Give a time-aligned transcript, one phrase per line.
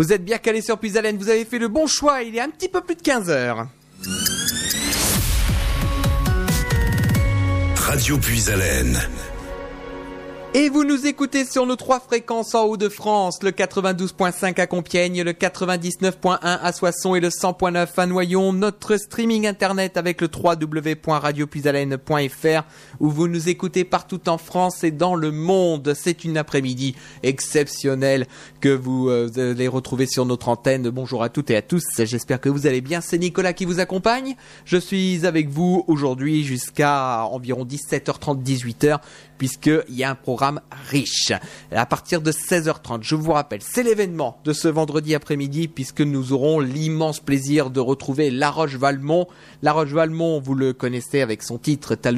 [0.00, 2.48] Vous êtes bien calé sur Puisalène, vous avez fait le bon choix, il est un
[2.48, 3.66] petit peu plus de 15 heures.
[7.76, 8.98] Radio Puisalène.
[10.52, 15.32] Et vous nous écoutez sur nos trois fréquences en Haut-de-France, le 92.5 à Compiègne, le
[15.32, 22.64] 99.1 à Soissons et le 100.9 à Noyon, notre streaming internet avec le www.radiopuisalène.fr
[22.98, 25.94] où vous nous écoutez partout en France et dans le monde.
[25.94, 28.26] C'est une après-midi exceptionnelle
[28.60, 30.90] que vous euh, allez retrouver sur notre antenne.
[30.90, 33.00] Bonjour à toutes et à tous, j'espère que vous allez bien.
[33.00, 34.34] C'est Nicolas qui vous accompagne.
[34.64, 38.98] Je suis avec vous aujourd'hui jusqu'à environ 17h30, 18h
[39.40, 41.32] puisqu'il y a un programme riche.
[41.72, 46.34] À partir de 16h30, je vous rappelle, c'est l'événement de ce vendredi après-midi, puisque nous
[46.34, 49.28] aurons l'immense plaisir de retrouver La Roche-Valmont.
[49.62, 52.12] La Roche-Valmont, vous le connaissez avec son titre T'as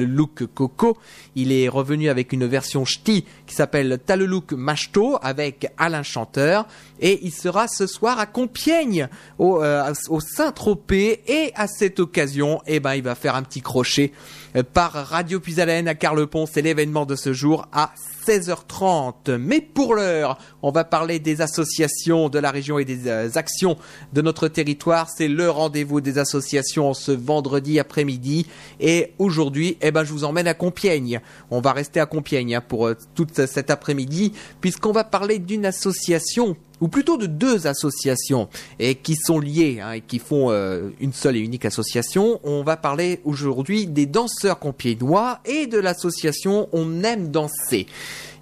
[0.53, 0.97] Coco.
[1.35, 4.27] Il est revenu avec une version ch'ti qui s'appelle T'as le
[4.57, 6.67] Machto avec Alain Chanteur.
[7.03, 11.21] Et il sera ce soir à Compiègne, au, euh, au Saint-Tropez.
[11.27, 14.13] Et à cette occasion, eh ben, il va faire un petit crochet
[14.55, 16.45] euh, par Radio Puisalène à Carlepont.
[16.45, 17.91] C'est l'événement de ce jour à
[18.25, 19.35] 16h30.
[19.37, 23.77] Mais pour l'heure, on va parler des associations de la région et des euh, actions
[24.13, 25.09] de notre territoire.
[25.09, 28.47] C'est le rendez-vous des associations ce vendredi après-midi.
[28.79, 31.19] Et aujourd'hui, eh ben, je vous emmène à Compiègne.
[31.51, 35.65] On va rester à Compiègne hein, pour euh, toute cet après-midi, puisqu'on va parler d'une
[35.65, 40.89] association ou plutôt de deux associations et qui sont liées hein, et qui font euh,
[40.99, 42.39] une seule et unique association.
[42.43, 47.87] On va parler aujourd'hui des danseurs compiénois et de l'association On aime danser.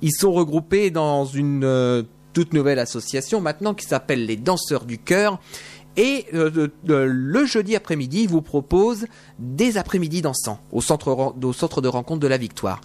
[0.01, 4.97] Ils sont regroupés dans une euh, toute nouvelle association maintenant qui s'appelle les danseurs du
[4.97, 5.39] cœur.
[5.97, 9.07] Et euh, le jeudi après-midi, ils vous proposent
[9.39, 12.79] des après-midi dansants au centre de rencontre de la Victoire.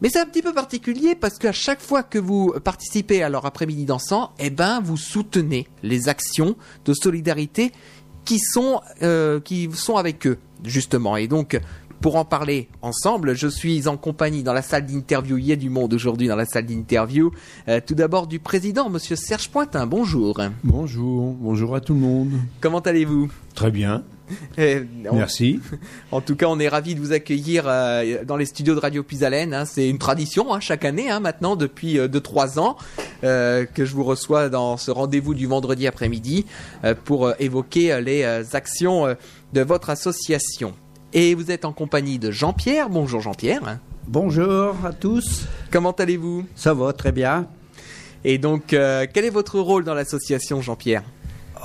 [0.00, 3.46] Mais c'est un petit peu particulier parce qu'à chaque fois que vous participez à leur
[3.46, 7.72] après-midi dansant, eh ben vous soutenez les actions de solidarité
[8.24, 11.16] qui sont euh, qui sont avec eux justement.
[11.16, 11.60] Et donc
[12.00, 15.36] pour en parler ensemble, je suis en compagnie dans la salle d'interview.
[15.38, 17.32] Il y a du monde aujourd'hui dans la salle d'interview.
[17.68, 19.86] Euh, tout d'abord du président, Monsieur Serge Pointin.
[19.86, 20.40] Bonjour.
[20.62, 22.30] Bonjour, bonjour à tout le monde.
[22.60, 23.30] Comment allez-vous?
[23.54, 24.04] Très bien.
[24.58, 25.60] On- Merci.
[26.12, 29.02] En tout cas, on est ravis de vous accueillir euh, dans les studios de Radio
[29.02, 29.54] Puisalène.
[29.54, 29.64] hein.
[29.64, 32.76] C'est une tradition hein, chaque année, hein, maintenant depuis 2-3 ans,
[33.24, 36.46] euh, que je vous reçois dans ce rendez-vous du vendredi après-midi
[36.84, 39.14] euh, pour euh, évoquer euh, les euh, actions euh,
[39.52, 40.74] de votre association.
[41.12, 42.88] Et vous êtes en compagnie de Jean-Pierre.
[42.90, 43.78] Bonjour Jean-Pierre.
[44.06, 45.44] Bonjour à tous.
[45.70, 46.46] Comment allez-vous?
[46.54, 47.46] Ça va très bien.
[48.24, 51.02] Et donc, euh, quel est votre rôle dans l'association, Jean-Pierre?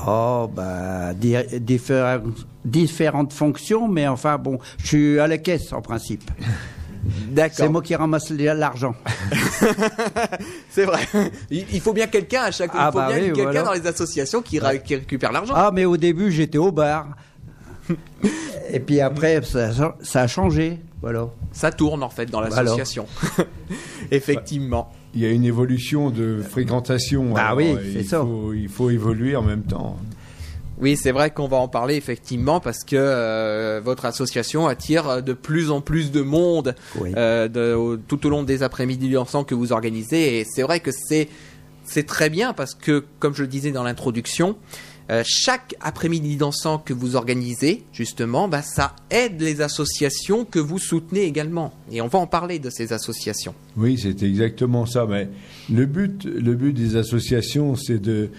[0.07, 2.21] Oh, bah, di- diffé-
[2.65, 6.29] différentes fonctions, mais enfin bon, je suis à la caisse en principe.
[7.05, 7.71] C'est D'accord.
[7.71, 8.95] moi qui ramasse l'argent.
[10.69, 11.01] C'est vrai.
[11.51, 13.63] Il faut bien quelqu'un à chaque Ah il faut bah bien oui, quelqu'un voilà.
[13.63, 15.53] dans les associations qui, récupère l'argent.
[15.55, 17.07] Ah, mais au début, j'étais au bar.
[18.71, 20.79] Et puis après, ça, ça a changé.
[21.01, 21.27] Voilà.
[21.51, 23.05] Ça tourne en fait dans l'association.
[24.09, 24.89] Effectivement.
[25.15, 27.35] Il y a une évolution de fréquentation.
[27.35, 28.21] Alors, oui, euh, c'est ça.
[28.21, 29.97] Faut, il faut évoluer en même temps.
[30.79, 35.33] Oui, c'est vrai qu'on va en parler effectivement parce que euh, votre association attire de
[35.33, 37.11] plus en plus de monde Oui.
[37.15, 40.39] euh, de- au- tout au long des après-midi dansants que vous organisez.
[40.39, 41.29] Et c'est vrai que c'est
[41.85, 44.55] c'est très bien parce que, comme je le disais dans l'introduction,
[45.09, 50.79] euh, chaque après-midi dansant que vous organisez, justement, bah, ça aide les associations que vous
[50.79, 51.73] soutenez également.
[51.91, 53.53] Et on va en parler de ces associations.
[53.75, 55.05] Oui, c'est exactement ça.
[55.05, 55.29] Mais
[55.71, 58.29] le but, le but des associations, c'est de,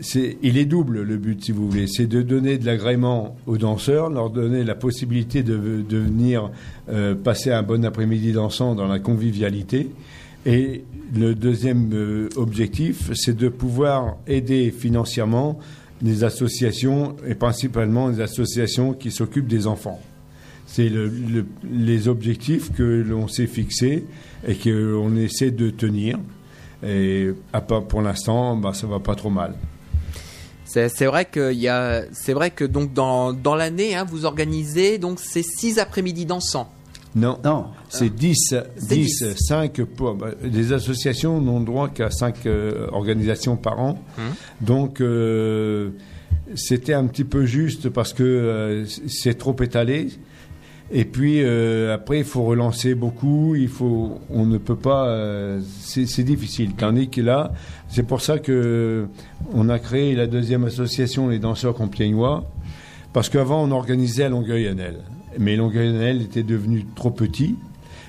[0.00, 1.86] c'est, il est double le but, si vous voulez.
[1.86, 6.50] C'est de donner de l'agrément aux danseurs, leur donner la possibilité de, de venir
[6.88, 9.90] euh, passer un bon après-midi dansant dans la convivialité.
[10.44, 10.82] Et
[11.14, 15.60] le deuxième euh, objectif, c'est de pouvoir aider financièrement
[16.02, 20.00] les associations et principalement les associations qui s'occupent des enfants.
[20.66, 24.04] C'est le- le- les objectifs que l'on s'est fixés
[24.46, 26.18] et qu'on essaie de tenir.
[26.84, 29.54] Et à pour l'instant, bah, ça va pas trop mal.
[31.26, 31.52] Que
[32.12, 36.72] c'est vrai que donc dans, dans l'année, hein, vous organisez donc ces six après-midi dansants.
[37.14, 37.66] Non, Non.
[37.90, 39.34] c'est 10, C'est 10, 10.
[39.36, 42.46] 5 pour, bah, les associations n'ont droit qu'à 5
[42.92, 43.98] organisations par an.
[44.18, 44.24] Hum.
[44.60, 45.90] Donc, euh,
[46.54, 50.08] c'était un petit peu juste parce que euh, c'est trop étalé.
[50.94, 53.54] Et puis euh, après, il faut relancer beaucoup.
[53.54, 55.06] Il faut, on ne peut pas.
[55.08, 56.72] euh, c'est difficile.
[56.76, 57.52] Tandis que là,
[57.88, 59.06] c'est pour ça que
[59.54, 62.44] on a créé la deuxième association, les danseurs compiègnois,
[63.14, 64.96] parce qu'avant on organisait à Longueuil-Annel,
[65.38, 67.56] mais Longueuil-Annel était devenu trop petit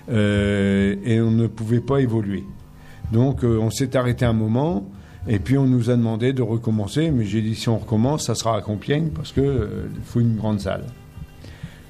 [0.10, 2.44] euh, et on ne pouvait pas évoluer.
[3.12, 4.86] Donc euh, on s'est arrêté un moment
[5.28, 8.36] Et puis on nous a demandé de recommencer, mais j'ai dit si on recommence, ça
[8.36, 10.84] sera à Compiègne parce qu'il euh, faut une grande salle.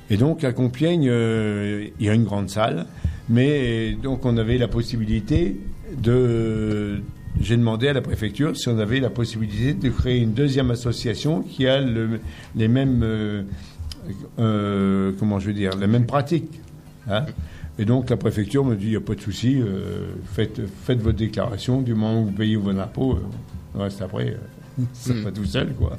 [0.09, 2.85] Et donc à Compiègne, il y a une grande salle,
[3.29, 5.57] mais donc on avait la possibilité
[5.97, 7.01] de.
[7.41, 11.41] J'ai demandé à la préfecture si on avait la possibilité de créer une deuxième association
[11.41, 12.19] qui a le-
[12.55, 13.01] les mêmes,
[14.39, 16.59] euh, comment je veux dire, les mêmes pratiques.
[17.09, 17.25] hein.
[17.79, 21.01] Et donc la préfecture me dit il n'y a pas de souci, euh, faites, faites
[21.01, 23.13] votre déclaration du moment où vous payez vos impôts.
[23.13, 25.97] euh, reste après, euh, c'est pas tout seul quoi.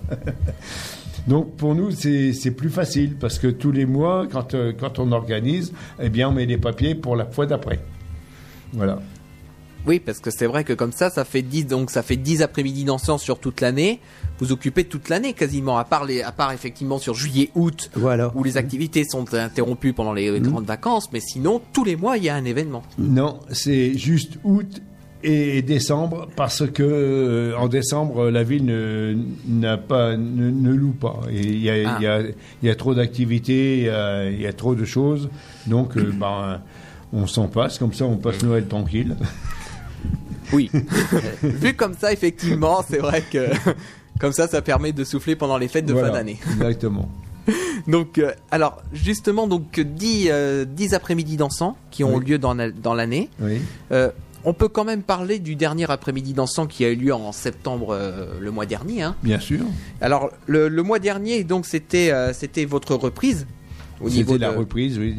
[1.26, 5.72] Donc pour nous c'est plus facile parce que tous les mois quand quand on organise,
[6.00, 7.80] eh bien on met les papiers pour la fois d'après.
[8.72, 9.00] Voilà.
[9.86, 12.42] Oui, parce que c'est vrai que comme ça, ça fait 10, donc ça fait 10
[12.42, 14.00] après-midi dansants sur toute l'année.
[14.38, 18.32] Vous occupez toute l'année quasiment, à part les, à part effectivement sur juillet, août, Voilà.
[18.34, 22.25] où les activités sont interrompues pendant les grandes vacances, mais sinon, tous les mois, il
[22.25, 22.82] y a un événement.
[22.98, 24.81] Non, c'est juste août
[25.26, 29.16] et décembre parce que euh, en décembre la ville ne
[29.48, 31.96] n'a pas ne, ne loue pas et il y a, Ah.
[31.98, 34.75] il y a, il y a trop d'activités, il y a, il y a trop
[34.75, 35.30] de choses
[35.66, 36.60] donc euh, ben
[37.14, 39.16] on s'en passe comme ça on passe Noël tranquille.
[40.54, 40.70] Oui.
[41.42, 43.46] Vu comme ça, effectivement, c'est vrai que
[44.20, 46.38] comme ça, ça permet de souffler pendant les fêtes de Voilà, fin d'année.
[46.52, 47.08] Exactement.
[47.86, 52.24] Donc, euh, alors, justement, donc 10, euh, 10 après-midi dansants qui ont Oui.
[52.24, 53.28] lieu dans, dans l'année.
[53.40, 53.60] Oui.
[53.92, 54.10] Euh,
[54.46, 57.88] on peut quand même parler du dernier après-midi dansant qui a eu lieu en septembre
[57.94, 59.02] euh, le mois dernier.
[59.02, 59.16] hein.
[59.22, 59.60] Bien sûr.
[60.02, 63.46] Alors le, le mois dernier, donc c'était euh, c'était votre reprise
[64.02, 65.16] au niveau C'était la reprise, oui.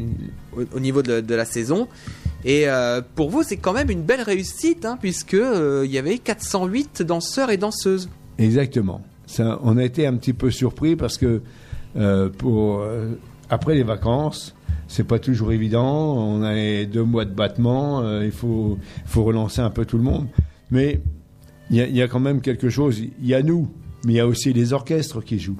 [0.56, 1.88] au, au niveau de, de la saison.
[2.46, 6.18] Et euh, pour vous, c'est quand même une belle réussite, hein, puisque euh, y avait
[6.18, 8.08] 408 danseurs et danseuses.
[8.38, 9.02] Exactement.
[9.40, 11.42] On a été un petit peu surpris parce que
[11.96, 13.14] euh,
[13.50, 14.54] après les vacances,
[14.86, 16.16] c'est pas toujours évident.
[16.16, 18.20] On a les deux mois de battement.
[18.20, 18.78] il faut
[19.16, 20.28] relancer un peu tout le monde.
[20.70, 21.00] Mais
[21.70, 23.00] il y y a quand même quelque chose.
[23.00, 23.68] Il y a nous,
[24.04, 25.58] mais il y a aussi les orchestres qui jouent.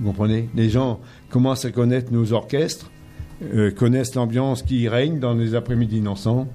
[0.00, 0.48] Vous comprenez?
[0.56, 0.98] Les gens
[1.30, 2.90] commencent à connaître nos orchestres,
[3.42, 6.48] euh, connaissent l'ambiance qui règne dans les après-midi dansants,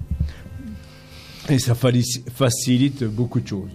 [1.50, 3.72] et ça facilite beaucoup de choses.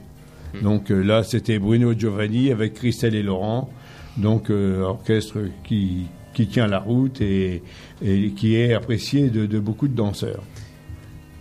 [0.63, 3.71] Donc euh, là, c'était Bruno Giovanni avec Christelle et Laurent,
[4.17, 7.63] donc euh, orchestre qui, qui tient la route et,
[8.03, 10.43] et qui est apprécié de, de beaucoup de danseurs.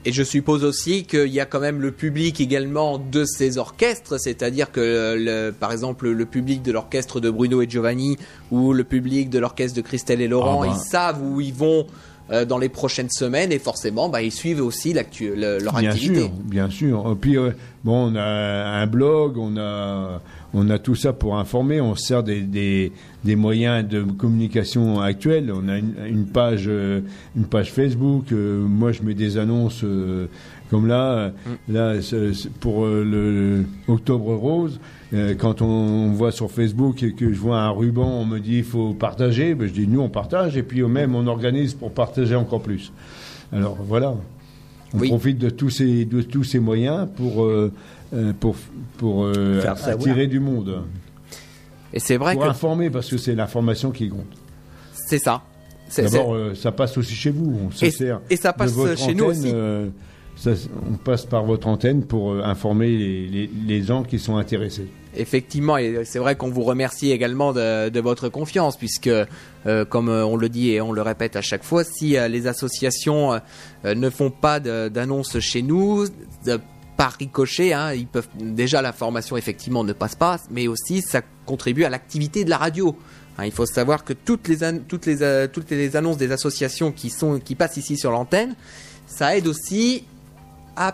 [0.07, 4.17] Et je suppose aussi qu'il y a quand même le public également de ces orchestres,
[4.17, 8.15] c'est-à-dire que, le- par exemple, le public de l'orchestre de Bruno et Giovanni
[8.49, 10.73] ou le public de l'orchestre de Christelle et Laurent, Ah bah.
[10.73, 11.87] ils savent où ils vont
[12.31, 15.89] euh, dans les prochaines semaines et forcément, bah, ils suivent aussi l'actu- le- leur bien
[15.91, 16.21] activité.
[16.21, 17.09] sûr, bien sûr.
[17.11, 17.51] Et puis euh,
[17.83, 20.21] bon, on a un blog, on a
[20.53, 21.81] on a tout ça pour informer.
[21.81, 22.91] On se sert des, des,
[23.23, 25.51] des moyens de communication actuels.
[25.53, 27.01] On a une, une page euh,
[27.35, 28.31] une page Facebook.
[28.31, 30.27] euh, moi, je mets des annonces euh,
[30.69, 31.11] comme là.
[31.11, 31.29] euh,
[31.69, 31.93] Là,
[32.59, 34.79] pour le Octobre Rose.
[35.39, 38.63] quand on voit sur Facebook et que je vois un ruban, on me dit il
[38.63, 39.53] faut partager.
[39.55, 42.61] Ben, je dis nous on partage et puis au même on organise pour partager encore
[42.61, 42.91] plus.
[43.51, 44.15] Alors voilà.
[44.93, 45.09] On Oui.
[45.09, 47.45] profite de tous ces, de tous ces moyens pour,
[48.13, 48.55] euh, pour,
[48.97, 49.89] pour euh, savoir.
[49.89, 50.83] attirer du monde.
[51.93, 54.25] Et c'est vrai Pour que informer, parce que c'est l'information qui compte.
[55.07, 55.41] c'est ça.
[55.97, 57.59] D'abord, euh, ça passe aussi chez vous.
[57.67, 59.49] On se Et- sert et ça de passe votre chez nous aussi.
[59.53, 59.87] euh,
[60.35, 60.51] ça-
[60.91, 64.87] on passe par votre antenne pour informer les, les- les gens qui sont intéressés.
[65.15, 70.09] Effectivement, et c'est vrai qu'on vous remercie également de, de votre confiance, puisque, euh, comme
[70.09, 73.39] on le dit et on le répète à chaque fois, si euh, les associations
[73.85, 76.05] euh, ne font pas d'annonces chez nous,
[76.97, 81.21] par ricochet, hein, ils peuvent déjà la formation effectivement ne passe pas, mais aussi ça
[81.45, 82.97] contribue à l'activité de la radio.
[83.37, 86.31] Hein, il faut savoir que toutes les an- toutes les euh, toutes les annonces des
[86.31, 88.55] associations qui sont qui passent ici sur l'antenne,
[89.05, 90.05] ça aide aussi
[90.77, 90.93] à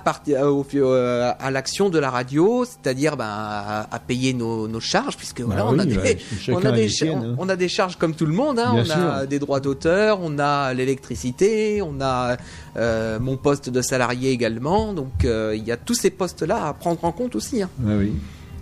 [0.75, 5.41] euh, à l'action de la radio, c'est-à-dire ben, à, à payer nos, nos charges, puisque
[5.41, 7.35] voilà, on, a des, ouais, chacun on, a a des les cha- siennes, hein.
[7.37, 10.39] on a des charges comme tout le monde, hein, on a des droits d'auteur, on
[10.39, 12.37] a l'électricité, on a
[12.77, 16.73] euh, mon poste de salarié également, donc euh, il y a tous ces postes-là à
[16.73, 17.61] prendre en compte aussi.
[17.61, 17.69] hein.
[17.85, 18.13] Ah oui.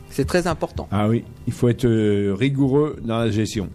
[0.09, 0.87] C'est très important.
[0.91, 1.87] Ah oui, il faut être
[2.33, 3.69] rigoureux dans la gestion.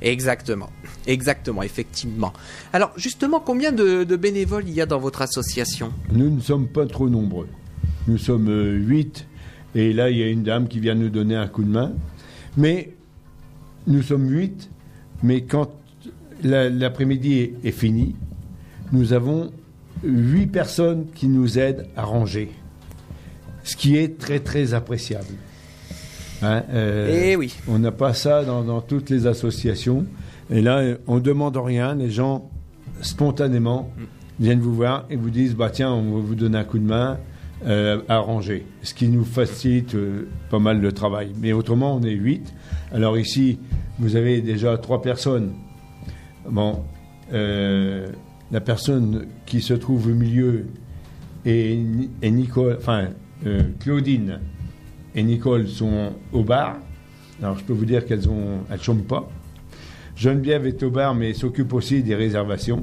[0.00, 0.68] Exactement,
[1.06, 2.32] exactement, effectivement.
[2.72, 5.92] Alors justement, combien de, de bénévoles il y a dans votre association?
[6.12, 7.48] Nous ne sommes pas trop nombreux.
[8.08, 9.26] Nous sommes euh, huit.
[9.74, 11.92] Et là, il y a une dame qui vient nous donner un coup de main.
[12.56, 12.90] Mais
[13.86, 14.68] nous sommes huit.
[15.22, 15.70] Mais quand
[16.42, 18.14] la- l'après-midi est, est fini,
[18.92, 19.50] nous avons
[20.04, 22.50] huit personnes qui nous aident à ranger.
[23.64, 25.34] Ce qui est très, très appréciable.
[26.42, 27.54] Hein, euh, Eh oui.
[27.68, 30.04] On n'a pas ça dans, dans toutes les associations.
[30.52, 31.94] Et là, on demande rien.
[31.94, 32.50] Les gens,
[33.00, 33.90] spontanément,
[34.38, 36.84] viennent vous voir et vous disent bah, tiens, on va vous donner un coup de
[36.84, 37.18] main.
[37.66, 41.32] euh, à ranger, ce qui nous facilite euh, pas mal le travail.
[41.40, 42.52] Mais autrement, on est 8.
[42.92, 43.58] Alors ici,
[43.98, 45.52] vous avez déjà trois personnes.
[46.48, 46.82] Bon,
[47.32, 48.08] euh,
[48.50, 50.66] la personne qui se trouve au milieu
[51.44, 51.76] et
[52.22, 53.08] Nicole, enfin,
[53.46, 54.40] euh, Claudine
[55.14, 56.78] et Nicole sont au bar.
[57.40, 59.28] Alors je peux vous dire qu'elles ont, elles chôment pas.
[60.16, 62.82] Geneviève est au bar, mais s'occupe aussi des réservations.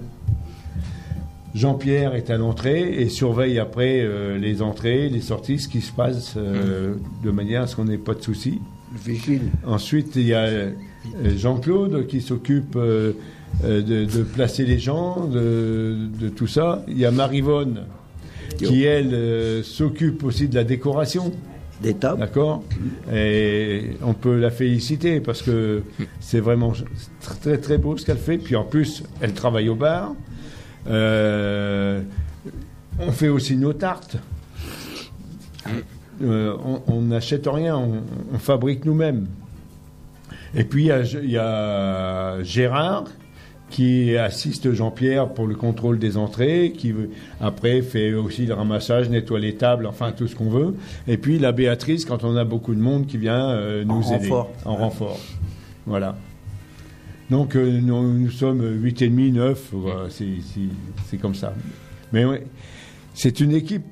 [1.56, 5.92] Jean-Pierre est à l'entrée et surveille après euh, les entrées, les sorties, ce qui se
[5.92, 6.94] passe euh,
[7.24, 8.60] de manière à ce qu'on n'ait pas de soucis.
[9.04, 9.42] Vigile.
[9.66, 10.72] Ensuite, il y a euh,
[11.38, 13.14] Jean-Claude qui s'occupe euh,
[13.64, 16.84] de, de placer les gens, de, de tout ça.
[16.88, 17.86] Il y a Marivonne
[18.58, 21.32] qui, elle, s'occupe aussi de la décoration.
[22.18, 22.64] D'accord
[23.14, 25.84] Et on peut la féliciter parce que
[26.20, 26.74] c'est vraiment
[27.22, 28.38] très très beau ce qu'elle fait.
[28.38, 30.14] Puis en plus, elle travaille au bar.
[30.88, 32.02] Euh,
[33.00, 34.18] on fait aussi nos tartes.
[36.22, 36.56] Euh,
[36.88, 39.28] on- n'achète rien, on, fabrique nous-mêmes.
[40.54, 43.06] Et puis il y, a Gérard
[43.70, 46.94] qui assiste Jean-Pierre pour le contrôle des entrées, qui
[47.40, 50.76] après fait aussi le ramassage, nettoie les tables, enfin tout ce qu'on veut.
[51.08, 54.16] Et puis la Béatrice quand on a beaucoup de monde qui vient euh, nous En
[54.16, 54.52] aider renfort.
[54.66, 55.20] en renfort.
[55.86, 56.16] Voilà.
[57.30, 61.54] Donc euh, nous, nous sommes 8 et demi, 9, voilà, c'est comme ça.
[62.12, 62.44] Mais ouais,
[63.14, 63.86] c'est une équipe.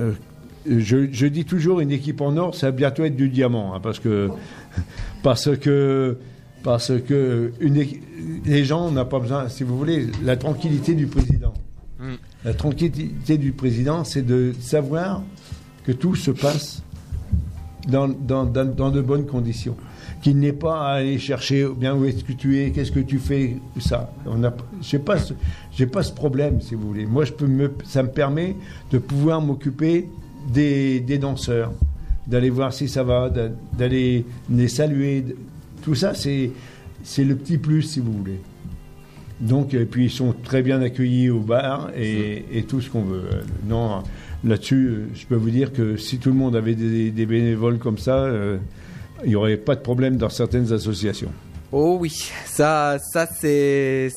[0.00, 0.12] Euh,
[0.68, 3.80] je, je dis toujours une équipe en or, ça va bientôt être du diamant, hein,
[3.80, 4.30] parce que
[5.22, 6.18] parce que
[6.66, 7.80] parce que une
[8.44, 11.54] les gens n'ont pas besoin, si vous voulez, la tranquillité du président.
[12.00, 12.14] Mm.
[12.44, 15.22] La tranquillité du président, c'est de savoir
[15.84, 16.82] que tout se passe
[17.88, 19.76] dans, dans, dans, dans de bonnes conditions.
[20.22, 22.98] Qu'il n'ait pas à aller chercher eh bien où est-ce que tu es, qu'est-ce que
[23.12, 24.12] tu fais, ça.
[24.26, 25.34] On a, j'ai pas, ce-
[25.70, 27.06] j'ai pas ce problème, si vous voulez.
[27.06, 28.56] Moi, je peux me, ça me permet
[28.90, 30.08] de pouvoir m'occuper
[30.52, 31.72] des, des danseurs,
[32.26, 35.24] d'aller voir si ça va, d'a- d'aller les saluer.
[35.86, 36.50] Tout ça, c'est,
[37.16, 38.40] le petit plus, si vous voulez.
[39.38, 43.22] Donc, et puis ils sont très bien accueillis au bar et, tout ce qu'on veut.
[43.68, 44.02] Non,
[44.42, 47.98] là-dessus, je peux vous dire que si tout le monde avait des, des bénévoles comme
[47.98, 48.56] ça, euh,
[49.22, 51.30] il n'y aurait pas de problème dans certaines associations.
[51.78, 54.10] Oh oui, ça, ça c'est,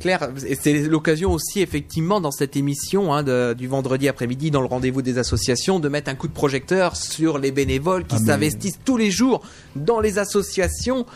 [0.00, 0.30] clair.
[0.44, 4.66] Et c'est l'occasion aussi, effectivement, dans cette émission hein, de- du vendredi après-midi, dans le
[4.66, 8.26] rendez-vous des associations, de mettre un coup de projecteur sur les bénévoles qui Ah, mais-
[8.26, 9.42] s'investissent tous les jours
[9.76, 11.06] dans les associations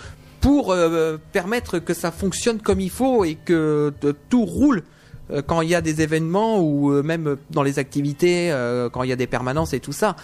[0.40, 4.84] pour euh, permettre que ça fonctionne comme il faut et que euh, tout roule
[5.32, 9.10] euh, quand il y a des événements ou même dans les activités, euh, quand il
[9.10, 10.14] y a des permanences et tout ça.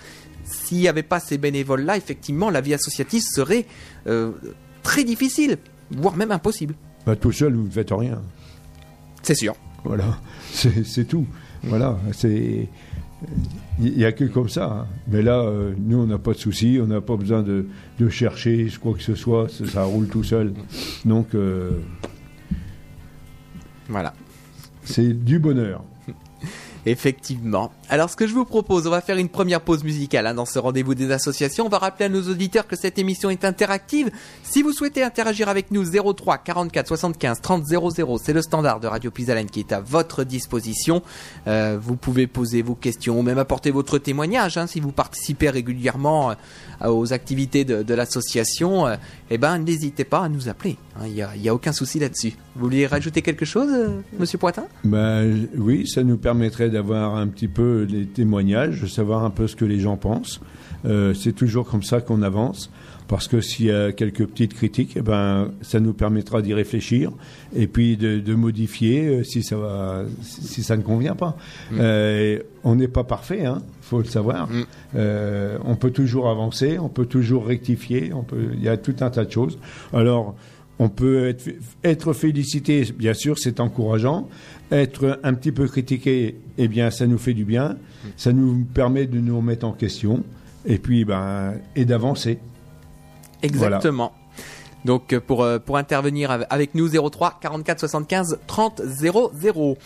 [0.45, 3.67] S'il n'y avait pas ces bénévoles-là, effectivement, la vie associative serait
[4.07, 4.31] euh,
[4.89, 5.59] très difficile,
[5.91, 6.75] voire même impossible.
[7.05, 8.23] Bah, tout seul, vous ne faites rien.
[9.23, 9.55] C'est sûr.
[9.85, 10.19] Voilà,
[10.53, 11.27] c'est tout.
[11.63, 12.69] Voilà, c'est.
[13.81, 14.65] Il n'y a que comme ça.
[14.67, 14.87] hein.
[15.09, 17.67] Mais là, euh, nous, on n'a pas de soucis, on n'a pas besoin de,
[17.99, 20.55] de chercher quoi que ce soit, ça, ça roule tout seul.
[21.05, 21.73] Donc, euh,
[23.89, 24.15] Voilà.
[24.85, 25.83] c'est du bonheur.
[26.89, 27.71] Effectivement.
[27.91, 30.45] Alors ce que je vous propose, on va faire une première pause musicale hein, dans
[30.47, 31.67] ce rendez-vous des associations.
[31.67, 34.11] On va rappeler à nos auditeurs que cette émission est interactive.
[34.43, 38.87] Si vous souhaitez interagir avec nous, 03 44 75 30 00, c'est le standard de
[38.87, 41.03] Radio Pisalène qui est à votre disposition.
[41.47, 45.51] Euh, vous pouvez poser vos questions ou même apporter votre témoignage hein, si vous participez
[45.51, 46.31] régulièrement
[46.83, 48.87] euh, aux activités de, de l'association.
[48.87, 48.97] euh,
[49.31, 50.77] eh ben n'hésitez pas à nous appeler.
[50.99, 52.33] hein, Il n'y a, aucun souci là-dessus.
[52.55, 57.27] Vous vouliez rajouter quelque chose, euh, Monsieur Poitin Ben, oui, ça nous permettrait d'avoir un
[57.27, 60.41] petit peu les témoignages, de savoir un peu ce que les gens pensent.
[60.85, 62.71] Euh, c'est toujours comme ça qu'on avance,
[63.09, 67.11] parce que s'il y a quelques petites critiques, eh ben, ça nous permettra d'y réfléchir
[67.57, 71.37] et puis de, de modifier euh, si ça va, si ça ne convient pas.
[71.73, 74.49] Euh, on n'est pas parfait, hein, faut le savoir.
[74.49, 74.65] Mm.
[74.95, 78.95] Euh, on peut toujours avancer, on peut toujours rectifier, on peut, il y a tout
[79.01, 79.59] un tas de choses.
[79.93, 80.37] Alors,
[80.79, 81.51] on peut être,
[81.83, 84.29] être félicité, bien sûr, c'est encourageant.
[84.71, 87.77] Être un petit peu critiqué, eh bien, ça nous fait du bien.
[88.17, 90.23] Ça nous permet de nous remettre en question
[90.67, 92.39] et puis, ben, et d'avancer.
[93.43, 94.13] Exactement.
[94.85, 99.77] Donc euh, pour, euh, pour intervenir av- avec nous 03 44 75 30 00.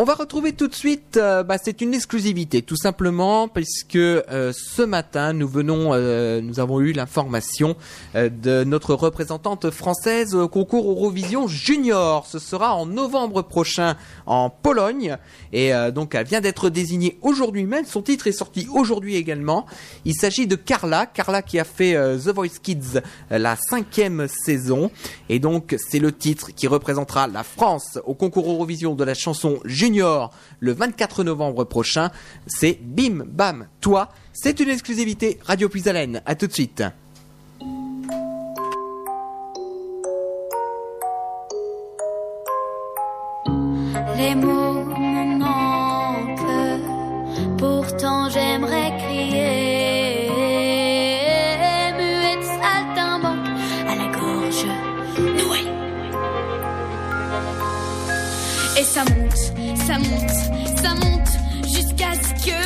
[0.00, 4.52] On va retrouver tout de suite, euh, bah, c'est une exclusivité tout simplement, puisque euh,
[4.54, 7.74] ce matin nous venons, euh, nous avons eu l'information
[8.14, 12.28] euh, de notre représentante française au concours Eurovision Junior.
[12.28, 15.16] Ce sera en novembre prochain en Pologne,
[15.52, 17.84] et euh, donc elle vient d'être désignée aujourd'hui même.
[17.84, 19.66] Son titre est sorti aujourd'hui également.
[20.04, 23.00] Il s'agit de Carla, Carla qui a fait The Voice Kids
[23.30, 24.92] la cinquième saison,
[25.28, 29.58] et donc c'est le titre qui représentera la France au concours Eurovision de la chanson
[29.64, 32.10] Junior le 24 novembre prochain.
[32.46, 34.08] C'est Bim Bam Toi.
[34.32, 36.22] C'est une exclusivité Radio Puisalène.
[36.26, 36.82] À tout de suite.
[44.16, 44.84] Les mots
[45.38, 46.40] manquent,
[47.56, 49.57] pourtant j'aimerais crier.
[59.88, 61.30] ça monte, ça monte
[61.64, 62.57] jusqu'à ce que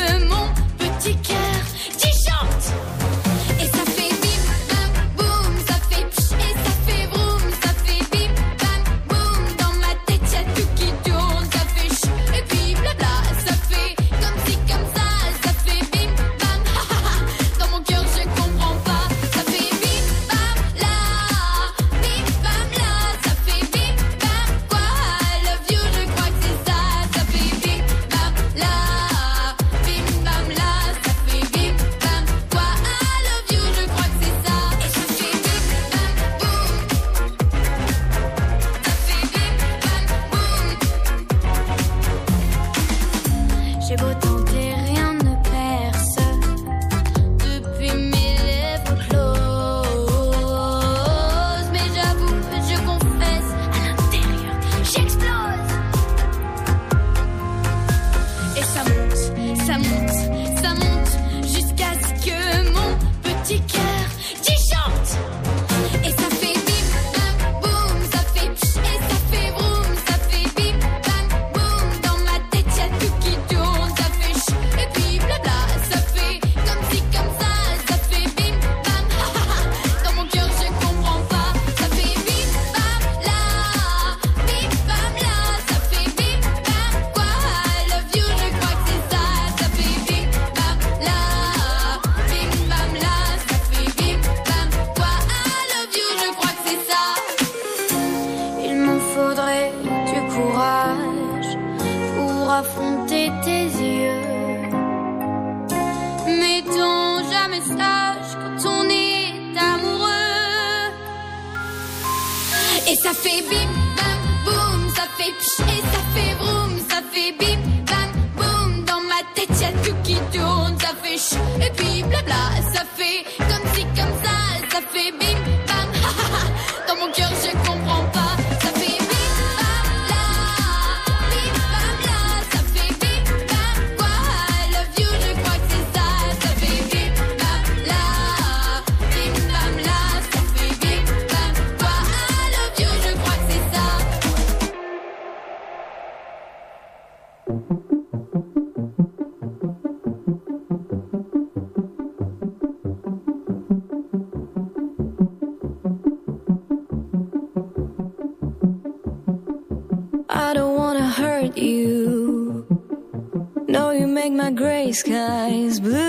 [165.23, 166.02] eyes blue.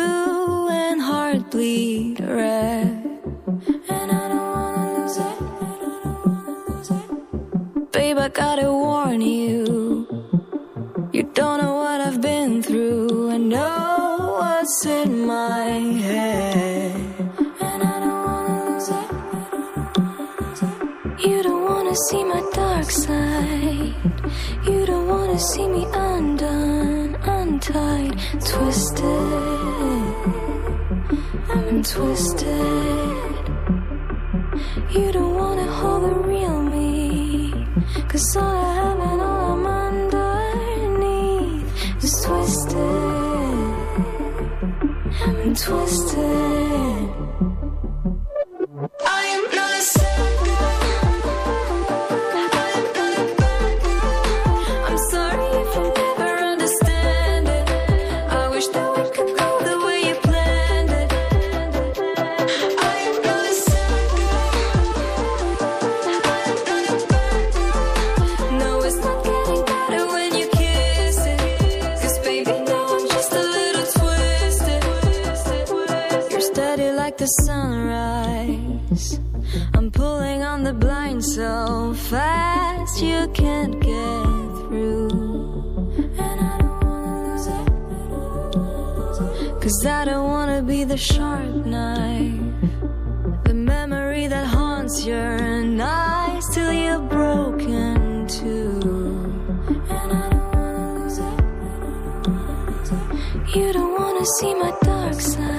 [31.84, 32.93] twisted.
[103.54, 105.53] You don't wanna see my dark side.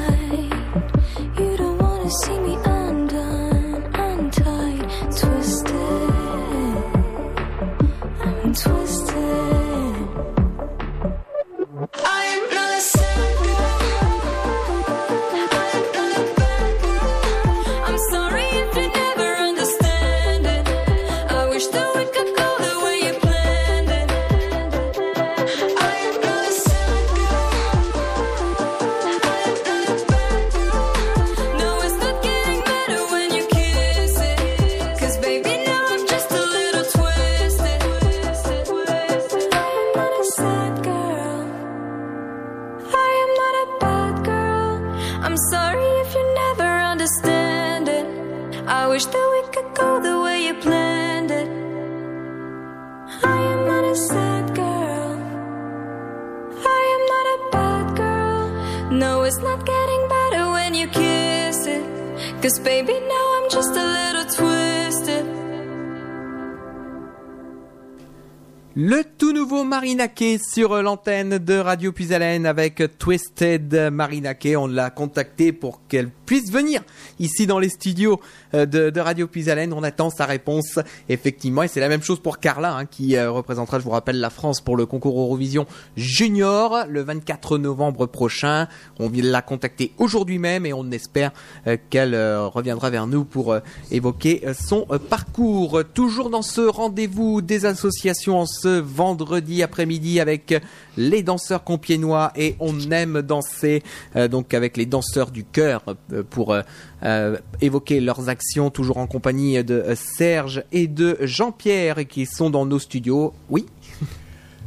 [69.96, 74.58] Marinaké sur l'antenne de Radio Puisalène avec Twisted Marinaké.
[74.58, 76.82] On l'a contacté pour qu'elle puisse venir
[77.20, 78.20] ici dans les studios
[78.54, 79.72] euh, de, Radio Puisalène.
[79.72, 83.32] On attend sa réponse effectivement et c'est la même chose pour Carla hein, qui euh,
[83.32, 88.68] représentera, je vous rappelle, la France pour le concours Eurovision Junior le 24 novembre prochain.
[89.00, 91.32] On la contacter aujourd'hui même et on espère
[91.68, 93.56] euh, qu'elle reviendra vers nous pour
[93.92, 95.84] évoquer son parcours.
[95.94, 100.56] Toujours dans ce rendez-vous des associations en ce vendredi après-midi avec
[100.98, 103.84] les danseurs compiénois et on aime danser
[104.16, 106.56] euh, donc avec les danseurs du cœur euh, pour
[107.04, 112.66] euh, évoquer leurs actions toujours en compagnie de Serge et de Jean-Pierre qui sont dans
[112.66, 113.32] nos studios.
[113.52, 113.66] Oui.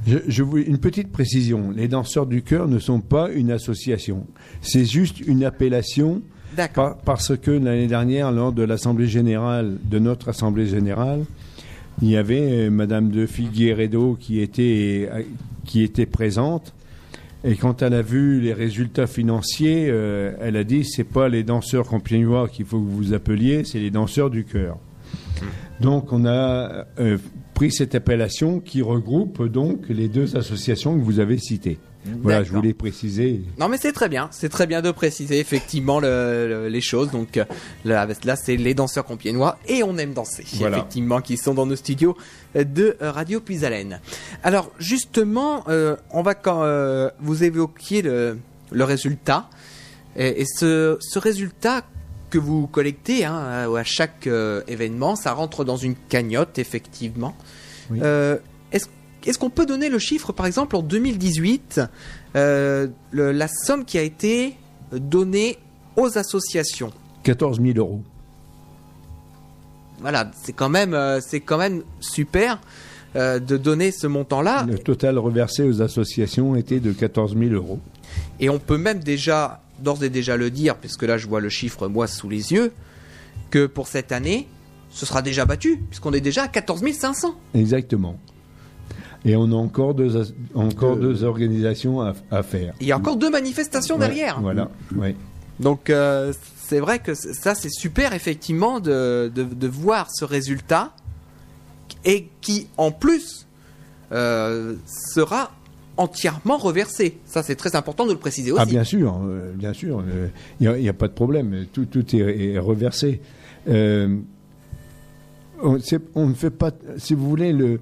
[0.06, 1.72] Je, je voulais une petite précision.
[1.74, 4.24] Les danseurs du cœur ne sont pas une association.
[4.62, 6.22] C'est juste une appellation
[6.56, 6.94] D'accord.
[6.94, 11.24] par- parce que l'année dernière, lors de l'Assemblée générale, de notre Assemblée générale,
[12.02, 15.22] il y avait euh, Madame de Figueredo qui était, euh,
[15.64, 16.74] qui était présente.
[17.44, 21.44] Et quand elle a vu les résultats financiers, euh, elle a dit c'est pas les
[21.44, 24.78] danseurs compiègnois qu'il faut que vous appeliez, c'est les danseurs du cœur.
[25.80, 26.86] Donc on a
[27.54, 31.78] pris cette appellation qui regroupe donc les deux associations que vous avez citées.
[32.22, 33.42] Voilà, je voulais préciser.
[33.58, 37.10] Non mais c'est très bien, c'est très bien de préciser effectivement le- le- les choses.
[37.10, 37.44] Donc euh,
[37.84, 40.78] là, là, c'est les danseurs compiénois et on aime danser Voilà.
[40.78, 42.16] effectivement qui sont dans nos studios
[42.54, 44.00] de euh, Radio Puisalène.
[44.42, 48.38] Alors justement, euh, on va quand euh, vous évoquiez le,
[48.70, 49.50] le résultat
[50.16, 51.82] et, et ce, ce résultat
[52.30, 57.34] que vous collectez hein, à, à chaque euh, événement, ça rentre dans une cagnotte effectivement.
[57.90, 58.00] Oui.
[59.26, 61.80] Est-ce qu'on peut donner le chiffre, par exemple, en 2018,
[62.36, 64.54] euh, le- la somme qui a été
[64.92, 65.58] donnée
[65.96, 66.92] aux associations?
[67.24, 68.00] 14 000 euros.
[70.00, 72.60] Voilà, c'est quand même, euh, c'est quand même super
[73.16, 74.64] euh, de donner ce montant-là.
[74.68, 77.80] Le total reversé aux associations était de 14 000 euros.
[78.38, 81.48] Et on peut même déjà, d'ores et déjà le dire, puisque là je vois le
[81.48, 82.70] chiffre moi sous les yeux,
[83.50, 84.46] que pour cette année,
[84.90, 87.34] ce sera déjà battu, puisqu'on est déjà à 14 500.
[87.54, 88.16] Exactement.
[89.24, 91.08] Et on a encore deux, encore Deux.
[91.12, 92.74] deux organisations à, à faire.
[92.80, 94.40] Il y a encore deux manifestations Ouais, derrière.
[94.40, 94.70] Voilà.
[94.96, 95.16] ouais.
[95.60, 100.92] Donc euh, c'est vrai que ça c'est super effectivement de, de, de voir ce résultat
[102.04, 103.46] et qui en plus
[104.12, 105.50] euh, sera
[105.96, 107.18] entièrement reversé.
[107.24, 108.62] Ça c'est très important de le préciser aussi.
[108.62, 110.04] Ah bien sûr, euh, bien sûr,
[110.60, 113.20] il n'y a, pas de problème, tout, tout est, est reversé.
[113.68, 114.16] Euh,
[115.60, 117.80] on, ne fait pas, si vous voulez, le,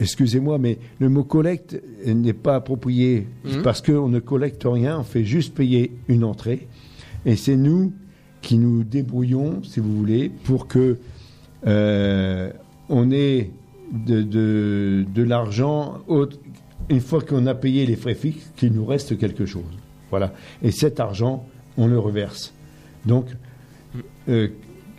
[0.00, 3.62] excusez-moi, mais le mot collecte n'est pas approprié Mhm.
[3.62, 6.68] parce qu'on ne collecte rien, on fait juste payer une entrée,
[7.26, 7.92] et c'est nous
[8.42, 10.98] qui nous débrouillons, si vous voulez, pour que
[11.66, 12.50] euh,
[12.90, 13.50] on ait
[13.92, 15.98] de, de, de l'argent
[16.90, 19.62] une fois qu'on a payé les frais fixes, qu'il nous reste quelque chose.
[20.10, 20.34] Voilà.
[20.62, 21.46] Et cet argent,
[21.78, 22.52] on le reverse.
[23.06, 23.26] Donc,
[24.28, 24.48] euh,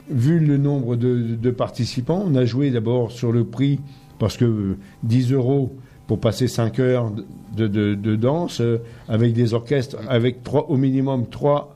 [0.10, 3.80] vu le nombre de, de participants, on a joué d'abord sur le prix,
[4.20, 5.76] parce que euh, 10 euros
[6.08, 7.12] pour passer 5 heures
[7.56, 11.76] de, de- danse, euh, avec des orchestres, avec trois, au minimum 3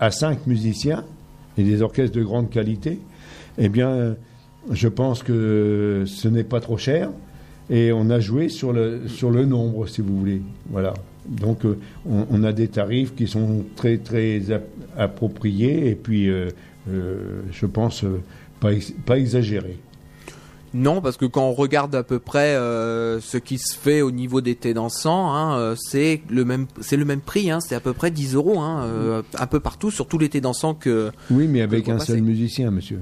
[0.00, 1.04] à 5 musiciens,
[1.56, 2.98] et des orchestres de grande qualité,
[3.58, 4.14] eh bien, euh,
[4.70, 7.10] je pense que ce n'est pas trop cher.
[7.70, 10.42] Et on a joué sur le, sur le nombre, si vous voulez.
[10.68, 10.92] Voilà.
[11.26, 14.66] Donc, euh, on, a des tarifs qui sont très, très ap-
[14.98, 15.88] appropriés.
[15.88, 16.48] Et puis, euh,
[16.90, 18.20] euh, je pense euh,
[18.60, 18.72] pas,
[19.06, 19.78] pas exagéré.
[20.74, 24.10] Non, parce que quand on regarde à peu près euh, ce qui se fait au
[24.10, 27.76] niveau des thés dansants, hein, euh, c'est le même, c'est le même prix, hein, c'est
[27.76, 30.74] à peu près 10 euros, hein, euh, un peu partout sur tous les thés dansants
[30.74, 32.98] que Oui, mais avec un seul musicien, monsieur.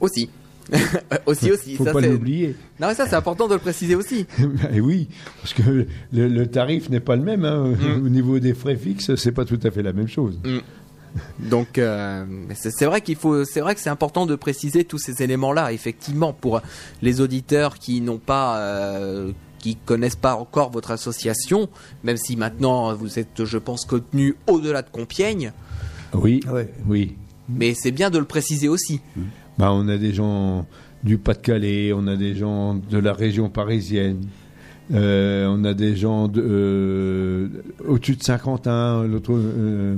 [0.00, 0.28] aussi,
[1.26, 1.74] aussi aussi.
[1.76, 2.54] Faut ça, pas l'oublier.
[2.80, 4.26] Non, mais ça c'est important de le préciser aussi.
[4.74, 5.08] Et oui,
[5.40, 5.62] parce que
[6.12, 7.44] le, le tarif n'est pas le même.
[7.46, 7.72] hein.
[7.80, 8.04] Mm.
[8.04, 10.38] Au niveau des frais fixes, c'est pas tout à fait la même chose.
[11.38, 15.22] Donc, euh, c'est vrai qu'il faut, c'est vrai que c'est important de préciser tous ces
[15.22, 16.60] éléments-là, effectivement, pour
[17.02, 21.68] les auditeurs qui n'ont pas, euh, qui connaissent pas encore votre association,
[22.04, 25.52] même si maintenant vous êtes, je pense, contenu au-delà de Compiègne,
[26.14, 26.72] Oui, ouais.
[26.88, 27.16] oui.
[27.48, 29.00] mais c'est bien de le préciser aussi.
[29.58, 30.66] Bah, on a des gens
[31.04, 34.20] du Pas-de-Calais, on a des gens de la région parisienne,
[34.92, 37.48] euh, on a des gens de, euh,
[37.86, 39.04] au-dessus de Saint-Quentin.
[39.06, 39.96] l'autre, euh,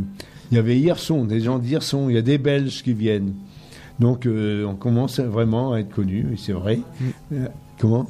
[0.53, 3.33] Il y avait Hirson, des gens d'Hirson, il y a des Belges qui viennent.
[3.99, 6.79] Donc euh, on commence vraiment à être connu, et c'est vrai.
[7.33, 7.49] Euh,
[7.81, 8.07] comment?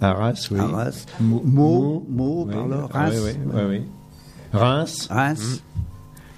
[0.00, 0.58] Arras, oui.
[0.58, 1.06] Arras.
[1.20, 2.54] Mo- oui.
[2.68, 3.22] là, Ah, Reims.
[3.24, 3.80] oui, oui.
[4.52, 5.08] Reims.
[5.10, 5.62] Reims.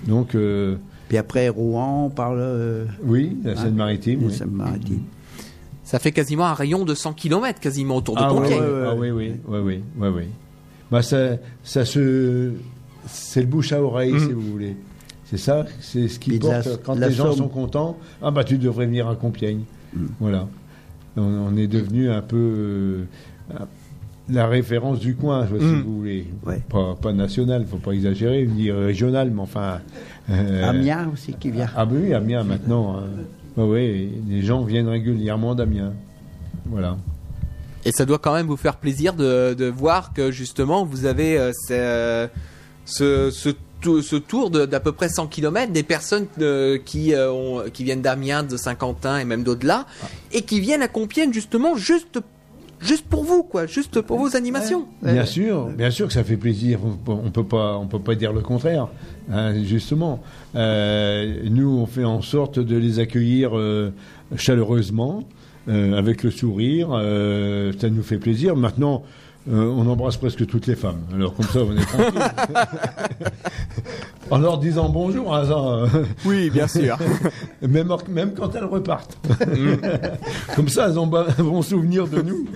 [0.06, 0.76] Donc, euh,
[1.08, 2.86] Puis après Rouen, par le.
[3.02, 4.24] oui, la Seine-Maritime.
[4.24, 4.32] oui.
[4.32, 5.02] Seine-Maritime.
[5.84, 8.60] Ça fait quasiment un rayon de 100 km quasiment autour de Ah, ouais, Compiègne.
[8.60, 10.24] ouais, ah oui, oui, oui, oui, oui, oui.
[10.90, 12.52] Bah, ça, ça se,
[13.06, 14.20] c'est le bouche à oreille, Mhm.
[14.20, 14.76] si vous voulez.
[15.24, 16.80] C'est ça, c'est ce qui la- porte.
[16.84, 19.62] quand la les gens sont contents, ah bah tu devrais venir à Compiègne.
[19.94, 20.08] Mhm.
[20.20, 20.46] Voilà.
[21.16, 23.04] On, on est devenu un peu euh,
[24.28, 25.82] la référence du coin, si Mhm.
[25.82, 26.26] vous voulez.
[26.44, 26.60] Ouais.
[26.68, 29.80] Pas, pas national, faut pas exagérer, ni régional, mais enfin.
[30.30, 31.68] euh, Amiens aussi qui vient.
[31.76, 32.96] Ah bah oui, Amiens maintenant.
[32.98, 33.04] hein.
[33.56, 35.92] Bah oui, les gens viennent régulièrement d'Amiens.
[36.66, 36.96] Voilà.
[37.84, 41.38] Et ça doit quand même vous faire plaisir de, de voir que justement vous avez
[41.38, 42.28] euh, ce,
[42.86, 43.50] ce, ce,
[43.82, 47.84] tou- ce tour d'à peu près 100 km des personnes euh, qui, euh, ont- qui
[47.84, 49.84] viennent d'Amiens, de Saint-Quentin et même d'au-delà
[50.32, 52.18] et qui viennent à Compiègne justement juste,
[52.80, 54.86] juste pour vous, quoi, juste pour vos animations.
[55.02, 56.78] Bien sûr, bien sûr que ça fait plaisir.
[57.06, 58.88] On peut pas, on peut pas dire le contraire.
[59.30, 60.22] hein, justement,
[60.54, 63.92] Euh, nous, on fait en sorte de les accueillir euh,
[64.36, 65.24] chaleureusement,
[65.68, 66.90] euh, avec le sourire.
[66.92, 68.56] euh, ça nous fait plaisir.
[68.56, 69.02] Maintenant.
[69.48, 71.02] Euh, on embrasse presque toutes les femmes.
[71.14, 72.20] Alors comme ça, on est tranquille.
[74.30, 76.98] en leur disant bonjour, hein, ça, Oui, bien sûr.
[77.62, 79.16] même, même quand elles repartent.
[80.56, 82.46] comme ça, elles ont un bon souvenir de nous.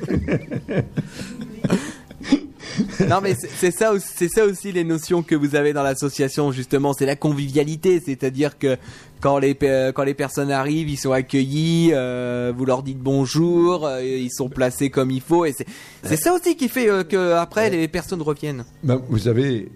[3.08, 6.52] Non mais c'est ça, aussi- c'est ça aussi les notions que vous avez dans l'association
[6.52, 8.76] justement, c'est la convivialité, c'est-à-dire que
[9.20, 9.54] quand les
[9.94, 14.48] quand les personnes arrivent, ils sont accueillis, euh, vous leur dites bonjour, euh, ils sont
[14.48, 15.66] placés comme il faut et c'est
[16.02, 18.64] c'est ça aussi qui fait euh, que après les personnes reviennent.
[18.82, 19.68] Ben, vous savez,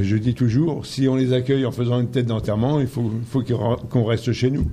[0.00, 3.10] je dis toujours, si on les accueille en faisant une tête d'enterrement, il faut,
[3.90, 4.64] qu'on reste chez nous.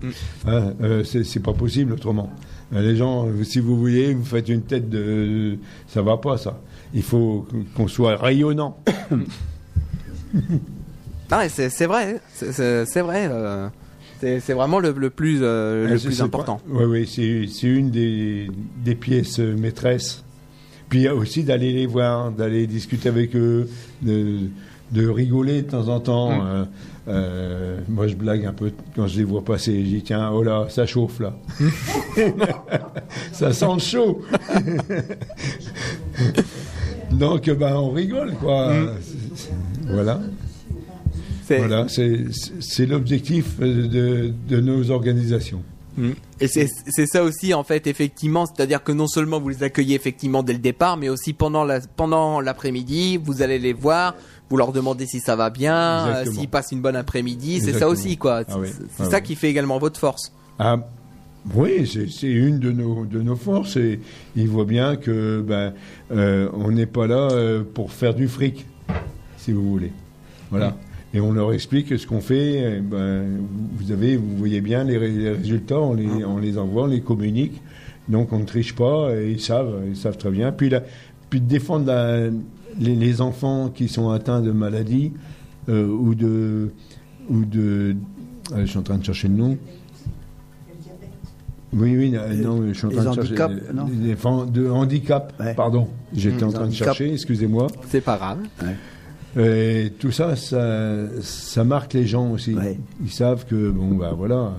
[0.47, 2.31] Hein, euh, c'est pas possible autrement.
[2.71, 6.59] Les gens, si vous voulez, vous faites une tête de, ça va pas ça.
[6.93, 7.45] Il faut
[7.75, 8.77] qu'on soit rayonnant.
[11.49, 13.27] C'est vrai, c'est- c'est vrai.
[13.29, 13.67] euh,
[14.21, 16.61] c'est vraiment le, le plus euh, le c'est- plus important.
[16.69, 18.47] Oui, oui, c'est une des,
[18.83, 20.23] des pièces euh, maîtresses.
[20.89, 23.69] Puis aussi d'aller les voir, d'aller discuter avec eux,
[24.01, 24.39] de,
[24.91, 26.31] de rigoler de temps en temps.
[26.41, 26.67] Mm.
[27.09, 29.83] Euh, moi, je blague un peu quand je les vois passer.
[29.83, 31.33] Je dis tiens, oh là, ça chauffe là.
[33.33, 34.21] ça sent le chaud.
[37.17, 38.73] Donc, ben, on rigole, quoi.
[39.35, 39.49] C'est-
[39.91, 40.19] Voilà.
[41.45, 42.25] C'est- Voilà, c'est
[42.59, 45.63] c'est l'objectif de, de nos organisations.
[45.97, 46.09] Mm.
[46.41, 49.95] Et c'est c'est ça aussi en fait effectivement, c'est-à-dire que non seulement vous les accueillez
[49.95, 54.13] effectivement dès le départ, mais aussi pendant la pendant l'après-midi, vous allez les voir,
[54.49, 57.87] vous leur demandez si ça va bien, euh, s'ils passent une bonne après-midi, c'est ça
[57.87, 58.43] aussi quoi.
[58.49, 58.67] Ah oui.
[58.69, 59.23] C'est c'est Ah ça oui.
[59.23, 60.33] qui fait également votre force.
[60.59, 60.77] Ah,
[61.55, 63.99] oui, c'est une de nos, de nos forces et
[64.35, 65.73] il voit bien que ben,
[66.11, 68.65] euh, on n'est pas là euh, pour faire du fric,
[69.37, 69.91] si vous voulez.
[70.51, 70.77] Voilà.
[71.13, 72.77] Et on leur explique ce qu'on fait.
[72.77, 73.23] eh ben,
[73.77, 76.87] vous avez, vous voyez bien les, ré- les résultats, on les, on les envoie, on
[76.87, 77.61] les communique.
[78.09, 80.51] Donc on ne triche pas et ils savent, ils savent très bien.
[80.51, 80.83] Puis, la-
[81.29, 82.27] puis défendre la-
[82.79, 85.13] les, les enfants qui sont atteints de maladies
[85.69, 86.71] euh, ou de,
[87.29, 87.95] ou de,
[88.53, 89.57] euh, je suis en train de chercher le nom.
[91.73, 93.45] Oui, oui, euh, non, je suis en train de chercher.
[93.73, 94.15] non les
[94.51, 95.53] de handicap, Ouais.
[95.53, 95.87] pardon.
[96.15, 97.67] J'étais Mmh, en train de chercher, excusez-moi.
[97.89, 98.39] C'est pas grave.
[99.37, 102.53] Et tout ça, ça, ça marque les gens aussi.
[102.55, 102.79] Ouais.
[103.03, 104.53] Ils savent que, bon, bah voilà.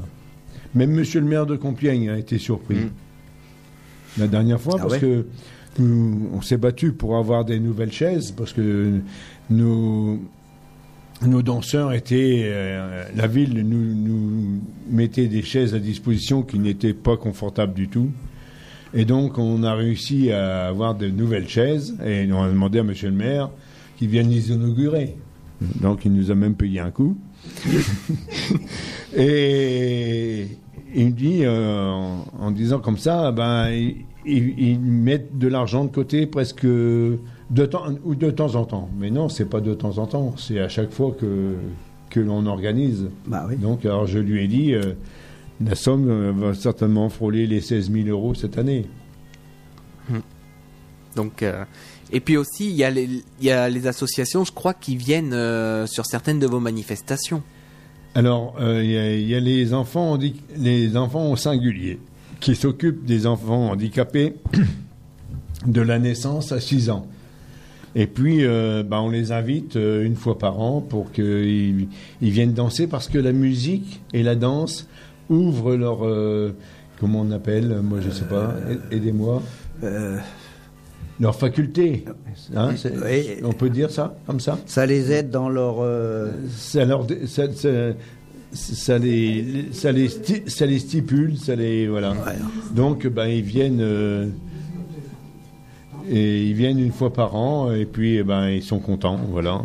[0.75, 2.77] Même monsieur le maire de Compiègne a été surpris.
[2.77, 2.91] Mm.
[4.19, 5.27] La dernière fois, Ah parce ouais que
[5.79, 9.01] nous, on s'est battu pour avoir des nouvelles chaises, parce que
[9.49, 10.19] nos,
[11.27, 12.43] nos danseurs étaient.
[12.45, 17.89] euh, la ville nous, nous mettait des chaises à disposition qui n'étaient pas confortables du
[17.89, 18.11] tout.
[18.95, 21.97] Et donc, on a réussi à avoir de nouvelles chaises.
[22.05, 23.51] Et on a demandé à monsieur le maire
[23.99, 25.17] qu'il vienne les inaugurer.
[25.81, 27.17] Donc, il nous a même payé un coup.
[29.17, 30.47] et
[30.95, 35.85] il me dit, euh, en, en disant comme ça, ben, ils, ils mettent de l'argent
[35.85, 36.67] de côté presque
[37.51, 38.89] de temps, ou de temps en temps.
[38.99, 41.55] Mais non, c'est pas de temps en temps, c'est à chaque fois que,
[42.11, 43.09] que l'on organise.
[43.27, 43.57] Bah oui.
[43.57, 44.95] Donc, alors je lui ai dit, euh,
[45.65, 48.87] la somme euh, va certainement frôler les 16 000 euros cette année.
[51.17, 51.65] Donc, euh,
[52.13, 53.09] et puis aussi, il y, a les-
[53.41, 57.43] il y a les associations, je crois, qui viennent euh, sur certaines de vos manifestations.
[58.15, 60.17] Alors, euh, il y, a- il y a les enfants,
[60.57, 61.99] les enfants au singulier
[62.41, 64.35] qui s'occupent des enfants handicapés
[65.67, 67.07] de la naissance à 6 ans.
[67.95, 71.89] Et puis, euh, bah, on les invite euh, une fois par an pour qu'ils
[72.21, 74.87] ils viennent danser parce que la musique et la danse
[75.31, 76.07] ouvrent leur...
[76.07, 76.55] euh,
[77.01, 78.55] comment on appelle Moi, je sais pas.
[78.91, 79.43] Aidez-moi.
[79.83, 80.17] Euh,
[81.21, 82.05] Leur faculté.
[82.55, 83.41] Hein, c'est- Oui.
[83.43, 84.59] On peut dire ça, comme ça?
[84.67, 85.77] Ça les aide dans leur.
[85.81, 87.69] euh, ça, leur, ça, ça,
[88.53, 92.15] ça les, ça, les sti- ça les stipule, ça les voilà.
[92.75, 94.27] Donc, ben, ils viennent euh,
[96.11, 99.63] et ils viennent une fois par an et puis eh ben ils sont contents, voilà.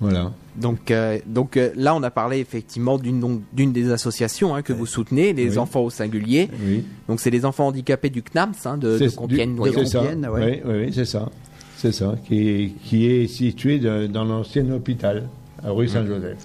[0.00, 0.32] Voilà.
[0.56, 4.84] Donc, euh, donc euh, là, on a parlé effectivement d'une des associations hein, que vous
[4.86, 5.58] soutenez, les Oui.
[5.58, 6.48] enfants au singulier.
[6.66, 6.84] Oui.
[7.08, 9.56] Donc, c'est les enfants handicapés du CNAMS hein, de, de Compiègne.
[9.72, 10.02] C'est ça.
[10.02, 10.62] Ouais.
[10.64, 11.30] Oui, oui, c'est ça.
[11.76, 12.16] C'est ça.
[12.26, 15.28] Qui est, qui est situé de- dans l'ancien hôpital
[15.64, 16.36] à rue Saint-Joseph.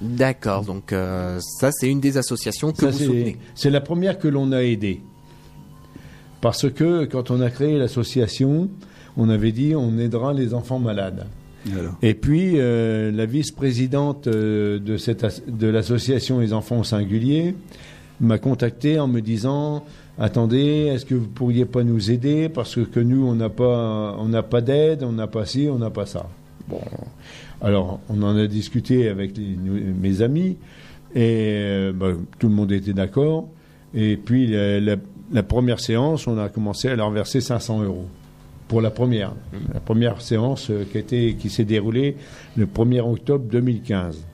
[0.00, 0.64] D'accord.
[0.64, 3.36] Donc, euh, ça, c'est une des associations que Ça, vous soutenez.
[3.56, 5.00] C'est la première que l'on a aidée.
[6.44, 8.68] Parce que quand on a créé l'association,
[9.16, 11.24] on avait dit on aidera les enfants malades.
[12.02, 17.54] Et puis euh, la vice-présidente euh, de, cette de l'association Les Enfants au Singulier
[18.20, 19.84] m'a contacté en me disant
[20.18, 22.50] attendez, est-ce que vous pourriez pas nous aider?
[22.50, 25.78] Parce que, nous on n'a pas on n'a pas d'aide, on n'a pas ci, on
[25.78, 26.28] n'a pas ça.
[26.68, 26.82] Bon,
[27.62, 29.56] alors on en a discuté avec les-
[29.98, 30.58] mes amis
[31.14, 33.48] et euh, bah, tout le monde était d'accord.
[33.94, 34.96] Et puis la, la-
[35.32, 38.06] la première séance, on a commencé à leur verser 500 euros
[38.68, 39.32] pour la première.
[39.72, 40.84] La première séance euh,
[41.38, 42.16] qui, s'est déroulée
[42.56, 44.24] le 1er octobre 2015.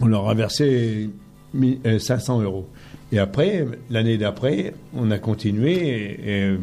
[0.00, 1.10] On leur a versé
[1.54, 2.66] mi- euh, 500 euros.
[3.12, 6.56] Et après, l'année d'après, on a continué et,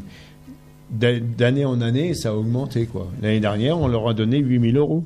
[0.92, 2.88] d'a- d'année en année, ça a augmenté.
[3.22, 5.04] L'année dernière, on leur a donné 8000 euros.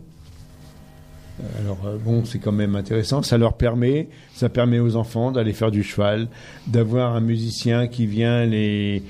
[1.59, 3.21] Alors euh, bon, c'est quand même intéressant.
[3.21, 6.27] Ça leur permet, ça permet aux enfants d'aller faire du cheval,
[6.67, 9.03] d'avoir un musicien qui vient les,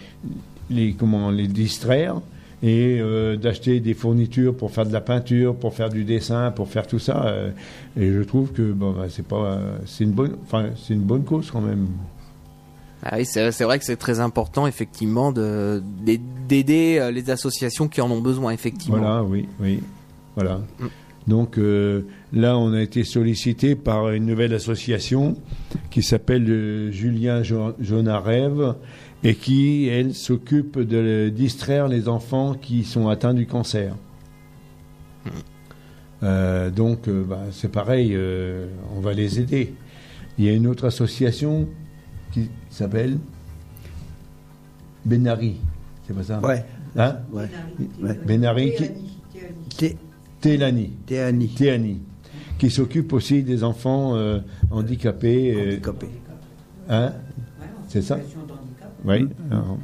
[0.70, 2.16] les comment les distraire
[2.64, 6.68] et euh, d'acheter des fournitures pour faire de la peinture, pour faire du dessin, pour
[6.68, 7.26] faire tout ça.
[7.28, 7.52] euh,
[7.98, 11.04] et je trouve que bon, bah, c'est pas, euh, c'est une bonne, enfin c'est une
[11.04, 11.88] bonne cause quand même.
[13.04, 15.82] Ah oui, c'est vrai que c'est très important, effectivement, de-
[16.48, 18.98] d'aider les associations qui en ont besoin, effectivement.
[18.98, 19.82] Voilà, oui, oui,
[20.36, 20.62] voilà.
[21.28, 25.36] Donc euh, là, on a été sollicité par une nouvelle association
[25.90, 28.76] qui s'appelle euh, Julien Jo- Jonarève
[29.24, 33.96] et qui, elle, s'occupe de distraire les enfants qui sont atteints du cancer.
[36.24, 39.74] Euh, donc, euh, bah, c'est pareil, euh, on va les aider.
[40.38, 41.68] Il y a une autre association
[42.32, 43.18] qui s'appelle
[45.06, 45.58] Benari,
[46.08, 46.40] c'est pas ça?
[46.40, 46.64] Ouais.
[46.96, 47.18] Hein?
[47.32, 47.50] Ouais.
[48.02, 48.20] ouais.
[48.26, 48.74] Benari
[49.70, 49.96] qui...
[50.52, 50.90] Télani.
[51.06, 51.48] Théanie.
[51.50, 52.02] Théanie,
[52.58, 54.40] qui s'occupe aussi des enfants euh,
[54.72, 55.54] handicapés.
[55.56, 56.08] euh, Handicapé.
[56.90, 57.14] hein
[57.90, 58.18] C'est ça?
[59.06, 59.28] Oui.
[59.52, 59.78] Alors,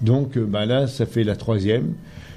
[0.00, 1.94] Donc euh, bah, là, ça fait la troisième.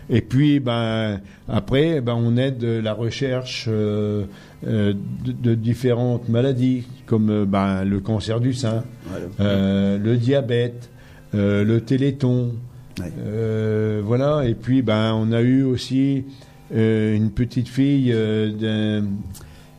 [0.10, 4.24] Et puis, ben, après, ben, on aide la recherche euh,
[4.66, 4.94] euh,
[5.26, 9.26] de, de différentes maladies, comme euh, ben, le cancer du sein, Voilà.
[9.42, 10.90] euh, le diabète,
[11.36, 12.54] euh, le téléthon.
[13.00, 13.12] Ouais.
[13.20, 14.46] Euh, voilà.
[14.48, 16.32] Et puis, ben, on a eu aussi euh,
[16.74, 19.08] une petite fille euh, d'un-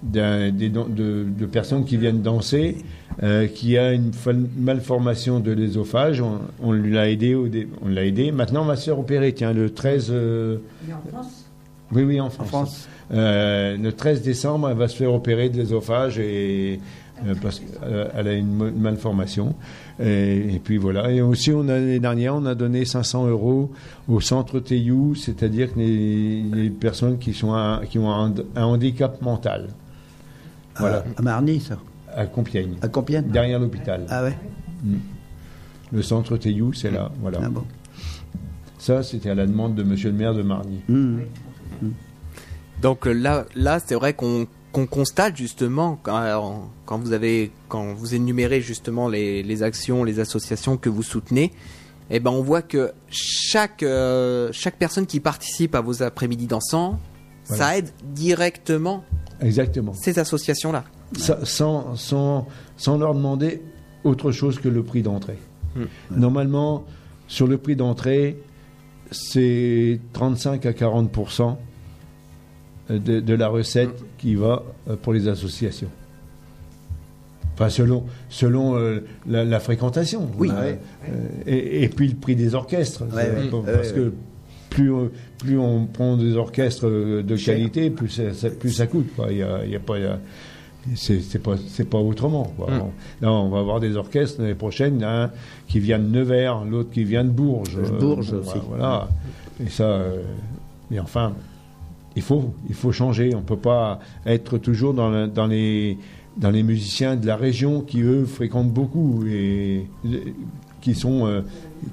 [0.02, 2.78] d'un- des dan- de, de personnes qui viennent danser,
[3.22, 4.12] euh, qui a une
[4.58, 6.20] malformation de l'ésophage.
[6.20, 8.30] On, on lui l'a aidé, au dé- on l'a aidé.
[8.32, 9.32] Maintenant, on va se faire opérer.
[9.32, 10.08] Tiens, le 13.
[10.10, 10.58] euh,
[11.92, 12.46] Oui, oui, en France.
[12.46, 12.88] En France.
[13.12, 16.78] Euh, le 13 décembre, elle va se faire opérer de l'ésophage et
[17.26, 19.54] euh, parce qu'elle a une malformation.
[20.00, 21.10] Et, et puis voilà.
[21.10, 23.70] Et aussi, on a l'année dernière, on a donné 500 euros
[24.08, 29.20] au centre TU, c'est-à-dire les, les personnes qui sont un- qui ont un, un handicap
[29.22, 29.68] mental.
[30.78, 31.78] Voilà, À Marny, ça?
[32.14, 33.26] à Compiègne, À Compiègne?
[33.28, 34.06] derrière l'hôpital.
[34.08, 34.36] Ah ouais.
[35.92, 37.10] Le centre TU, c'est là.
[37.20, 37.40] Voilà.
[37.42, 37.64] Ah bon.
[38.78, 40.80] Ça, c'était à la demande de Monsieur le maire de Marny.
[40.88, 41.20] Hum.
[42.80, 48.14] Donc euh, là, là, c'est vrai qu'on qu'on constate justement quand, vous avez quand vous
[48.14, 51.52] énumérez justement les, les actions, les associations que vous soutenez,
[52.10, 56.98] eh ben on voit que chaque euh, chaque personne qui participe à vos après-midi dansants,
[57.46, 57.64] Voilà.
[57.64, 59.04] ça aide directement
[59.40, 59.94] Exactement.
[59.94, 60.84] ces associations là.
[61.16, 62.46] Ça- sans, sans,
[62.76, 63.62] sans leur demander
[64.04, 65.38] autre chose que le prix d'entrée.
[65.76, 65.84] Hmm.
[66.10, 66.84] Normalement,
[67.26, 68.38] sur le prix d'entrée,
[69.10, 71.10] c'est 35 à 40
[72.90, 74.04] de, de la recette Hmm.
[74.18, 75.88] qui va euh, pour les associations.
[77.54, 80.28] Enfin, selon, selon euh, la, la fréquentation.
[80.38, 80.48] Oui.
[80.52, 80.78] Euh, Ouais.
[81.08, 81.12] euh,
[81.46, 83.02] et, et puis le prix des orchestres.
[83.12, 83.50] Ouais.
[83.64, 84.12] Parce que
[84.70, 87.56] plus, on- plus on prend des orchestres de Cher.
[87.56, 89.08] qualité, plus ça, ça- plus ça coûte.
[89.16, 89.26] quoi.
[89.32, 90.20] Il y a, il y a pas, il y a-
[90.94, 91.56] c'est pas,
[91.90, 92.52] pas autrement.
[92.56, 92.70] quoi.
[92.70, 92.80] Mm.
[92.80, 92.92] On-
[93.26, 95.30] Là, on va avoir des orchestres l'année prochaine, un
[95.66, 97.76] qui vient de Nevers, l'autre qui vient de Bourges.
[97.98, 98.58] Bourges aussi.
[98.68, 99.08] Voilà.
[99.64, 100.00] Et ça,
[100.92, 101.32] mais enfin,
[102.18, 103.34] il faut, il faut changer.
[103.34, 105.96] On peut pas être toujours dans, la- dans les
[106.36, 110.18] dans les musiciens de la région qui eux fréquentent beaucoup et euh,
[110.80, 111.40] qui sont euh,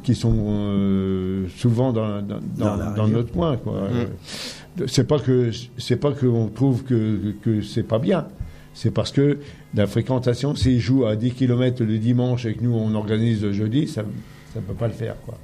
[0.03, 3.17] qui sont euh, souvent dans, dans, Dans dans- la dans région.
[3.17, 3.53] notre coin.
[3.55, 3.59] Mm.
[4.79, 8.27] Euh, C'est pas que c'est pas qu'on trouve que que c'est pas bien.
[8.73, 9.39] C'est parce que
[9.73, 13.53] la fréquentation, s'ils jouent à 10 km le dimanche et que nous on organise le
[13.53, 14.03] jeudi, ça
[14.53, 15.37] ça peut pas le faire quoi.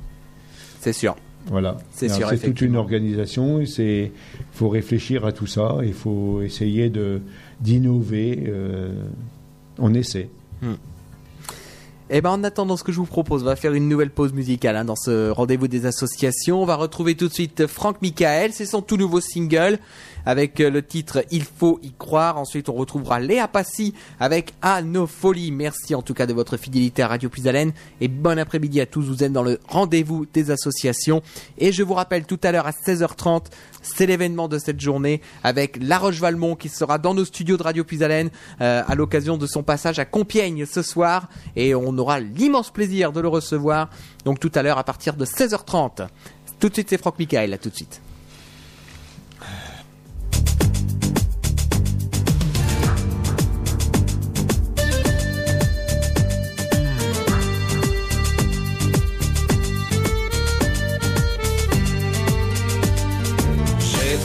[0.79, 1.15] C'est sûr.
[1.47, 1.77] Voilà.
[1.91, 3.61] C'est toute une organisation.
[3.61, 4.11] Il
[4.51, 5.77] faut réfléchir à tout ça.
[5.83, 6.91] Il faut essayer
[7.59, 8.43] d'innover.
[8.47, 8.91] euh,
[9.77, 10.29] on essaie.
[12.13, 14.33] Eh ben, en attendant, ce que je vous propose, on va faire une nouvelle pause
[14.33, 16.61] musicale hein, dans ce rendez-vous des associations.
[16.61, 19.79] On va retrouver tout de suite Franck Michael, c'est son tout nouveau single
[20.25, 22.37] avec euh, le titre Il faut y croire.
[22.37, 25.51] Ensuite, on retrouvera Léa Passy avec À nos folies.
[25.51, 28.85] Merci en tout cas de votre fidélité à Radio Plus Haleine et bon après-midi à
[28.85, 29.01] tous.
[29.01, 31.21] Vous êtes dans le rendez-vous des associations
[31.57, 33.45] et je vous rappelle tout à l'heure à 16h30,
[33.81, 37.83] c'est l'événement de cette journée avec La Roche-Valmont qui sera dans nos studios de Radio
[37.83, 38.29] Plus Haleine
[38.61, 43.11] euh, à l'occasion de son passage à Compiègne ce soir et on aura l'immense plaisir
[43.11, 43.89] de le recevoir
[44.25, 46.07] donc tout à l'heure à partir de 16h30.
[46.59, 48.01] Tout de suite c'est Franck Michael, là tout de suite.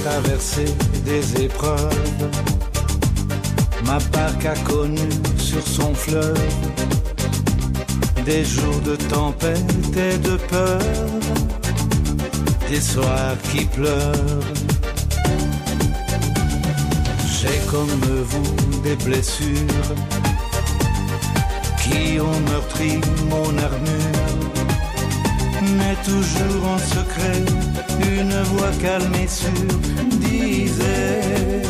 [0.09, 0.65] Traversé
[1.05, 2.29] des épreuves,
[3.85, 6.39] ma barque a connu sur son fleuve
[8.25, 10.81] des jours de tempête et de peur,
[12.71, 14.47] des soirs qui pleurent.
[17.37, 17.99] J'ai comme
[18.31, 19.91] vous des blessures
[21.83, 24.47] qui ont meurtri mon armure
[25.79, 27.43] mais toujours en secret,
[28.01, 29.79] une voix calme et sûre
[30.21, 31.63] disait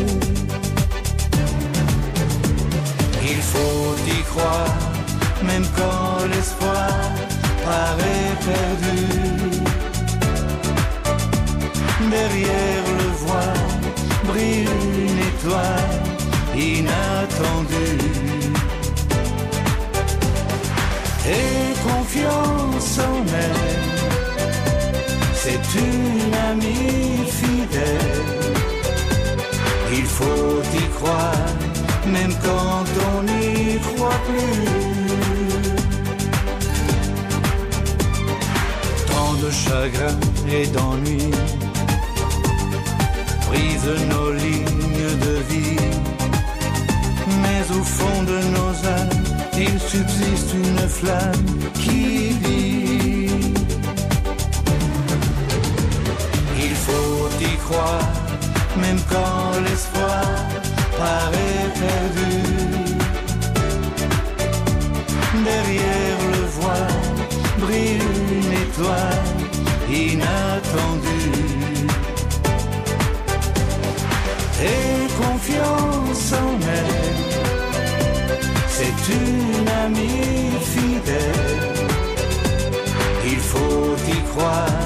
[3.23, 4.79] Il faut y croire,
[5.43, 6.91] même quand l'espoir
[7.65, 9.37] paraît perdu.
[12.11, 13.77] Derrière le voile
[14.25, 14.69] brille
[15.09, 16.07] une étoile
[16.57, 18.07] inattendue.
[21.29, 23.86] Et confiance en elle,
[25.47, 28.25] c'est une amie fidèle.
[29.93, 31.47] Il faut y croire,
[32.15, 34.65] même quand on n'y croit plus.
[39.11, 40.19] Tant de chagrin
[40.57, 41.31] et d'ennui
[43.47, 45.87] brisent nos lignes de vie.
[47.43, 49.25] Mais au fond de nos âmes,
[49.57, 53.16] il subsiste une flamme qui dit
[56.87, 58.13] faut y croire,
[58.83, 60.27] même quand l'espoir
[61.03, 62.37] paraît perdu.
[65.51, 67.03] Derrière le voile
[67.63, 68.01] brille
[68.39, 69.29] une étoile
[70.05, 71.87] inattendue.
[74.71, 77.21] Et confiance en elle,
[78.77, 81.77] c'est une amie fidèle.
[83.33, 84.83] Il faut y croire,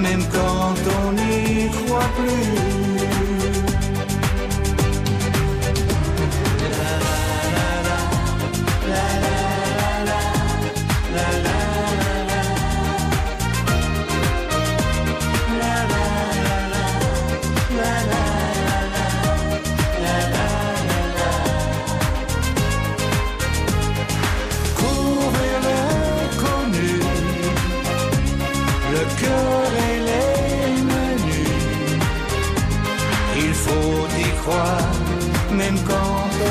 [0.00, 0.51] même quand
[0.88, 2.81] on n'y croit plus.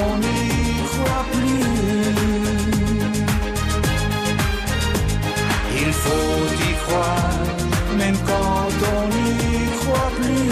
[0.03, 1.63] On n'y croit plus.
[5.83, 7.45] Il faut y croire,
[7.97, 10.51] même quand on n'y croit plus.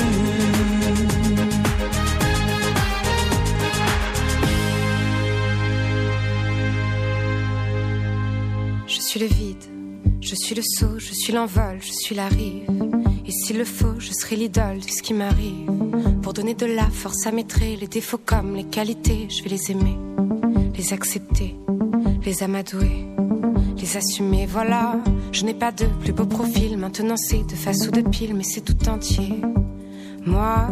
[8.87, 9.63] Je suis le vide,
[10.21, 12.78] je suis le saut, je suis l'envol, je suis la rive.
[13.29, 15.69] Et s'il le faut, je serai l'idole de ce qui m'arrive.
[16.23, 19.51] Pour donner de la force à mes traits, les défauts comme les qualités, je vais
[19.51, 19.99] les aimer,
[20.75, 21.55] les accepter,
[22.25, 23.05] les amadouer,
[23.77, 24.47] les assumer.
[24.47, 24.95] Voilà,
[25.31, 28.43] je n'ai pas de plus beau profil, maintenant c'est de face ou de pile, mais
[28.43, 29.39] c'est tout entier.
[30.25, 30.67] Moi,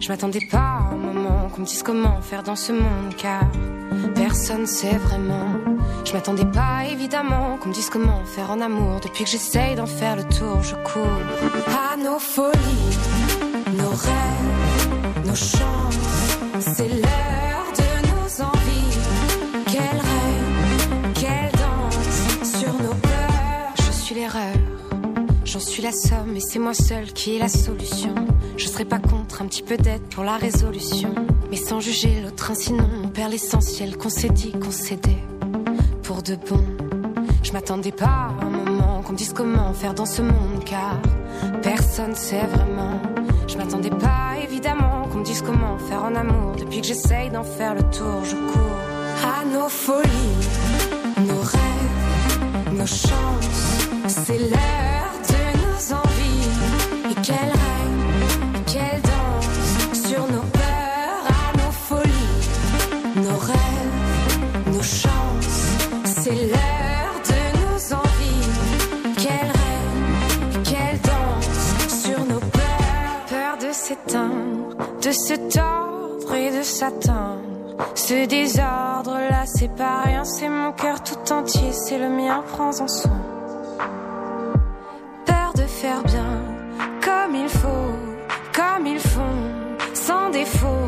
[0.00, 3.44] je m'attendais pas à un moment qu'on me dise comment faire dans ce monde, car
[4.16, 5.46] personne sait vraiment.
[6.04, 8.98] Je m'attendais pas évidemment qu'on me dise comment faire en amour.
[9.04, 12.98] Depuis que j'essaye d'en faire le tour, je cours à nos folies,
[13.76, 15.98] nos rêves, nos chances.
[16.60, 18.98] C'est l'heure de nos envies.
[19.66, 23.74] Quel rêve, quelle danse sur nos peurs.
[23.86, 24.56] Je suis l'erreur.
[25.44, 28.14] J'en suis la somme et c'est moi seule qui ai la solution.
[28.56, 31.14] Je serai pas contre un petit peu d'aide pour la résolution.
[31.50, 35.22] Mais sans juger l'autre, hein, sinon on perd l'essentiel qu'on s'est dit, qu'on s'aidait.
[36.02, 36.64] Pour de bon,
[37.42, 38.71] je m'attendais pas à un moment
[39.12, 40.98] qu'on dise comment faire dans ce monde, car
[41.62, 42.98] personne sait vraiment.
[43.46, 46.56] Je m'attendais pas évidemment qu'on me dise comment faire en amour.
[46.56, 48.78] Depuis que j'essaye d'en faire le tour, je cours
[49.22, 50.08] à nos folies,
[51.28, 53.86] nos rêves, nos chances.
[54.08, 55.11] C'est l'heure
[75.12, 77.76] de se tordre et de s'atteindre.
[77.94, 82.88] Ce désordre là, c'est pas rien, c'est mon cœur tout entier, c'est le mien, prends-en
[82.88, 83.20] soin
[85.26, 86.32] peur de faire bien
[87.04, 87.92] comme il faut,
[88.54, 89.38] comme ils font,
[89.92, 90.81] sans défaut,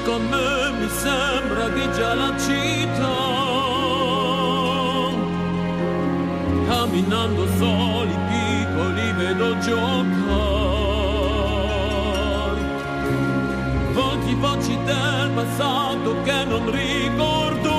[0.00, 3.28] non sei con me mi sembra di già la città
[6.66, 10.18] Camminando soli, piccoli, vedo giocare
[13.92, 17.78] Volti voci del passato che non ricordo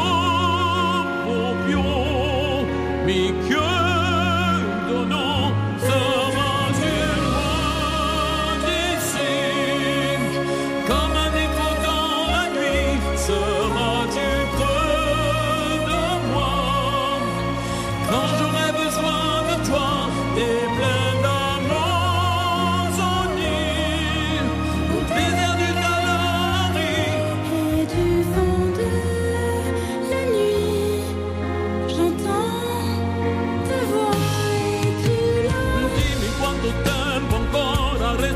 [1.66, 1.82] più.
[3.06, 3.71] Mi chiedono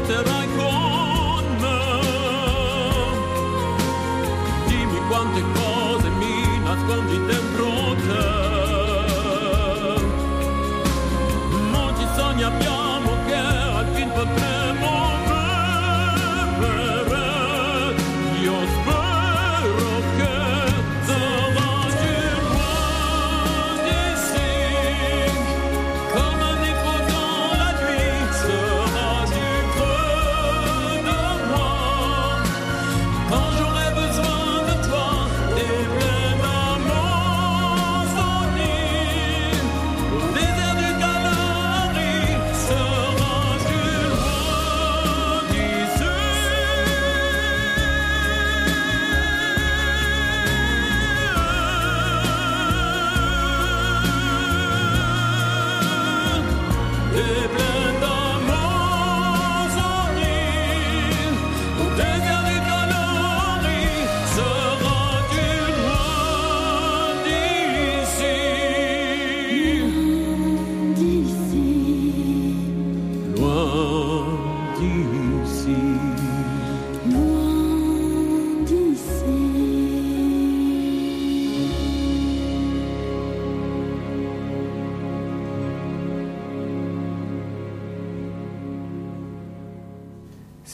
[0.07, 0.44] The right.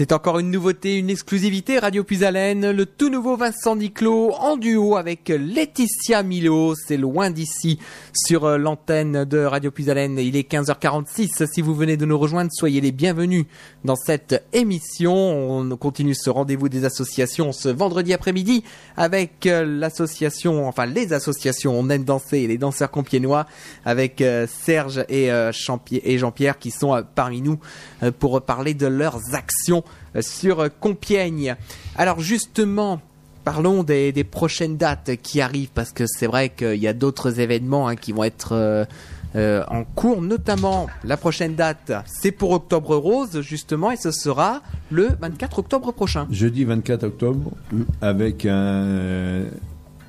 [0.02, 4.96] C'est encore une nouveauté, une exclusivité Radio Puisalène, le tout nouveau Vincent Niclot en duo
[4.96, 7.78] avec Laetitia Milo, c'est loin d'ici
[8.12, 10.18] sur euh, l'antenne de Radio Puisalène.
[10.18, 13.46] Il est 15h46, si vous venez de nous rejoindre, soyez les bienvenus
[13.86, 15.14] dans cette émission.
[15.14, 18.64] On continue ce rendez-vous des associations ce vendredi après-midi
[18.98, 23.46] avec euh, l'association, enfin les associations On aime danser et les danseurs compiénois
[23.86, 27.60] avec euh, Serge et, Jean-Pierre qui sont parmi nous
[28.18, 29.84] pour parler de leurs actions
[30.20, 31.56] sur Compiègne.
[31.96, 33.00] Alors justement,
[33.44, 37.40] parlons des, des prochaines dates qui arrivent parce que c'est vrai qu'il y a d'autres
[37.40, 38.86] événements hein, qui vont être euh,
[39.38, 44.62] euh, en cours, notamment la prochaine date, c'est pour Octobre Rose justement et ce sera
[44.90, 46.28] le 24 octobre prochain.
[46.30, 47.52] Jeudi 24 octobre,
[48.02, 49.44] avec un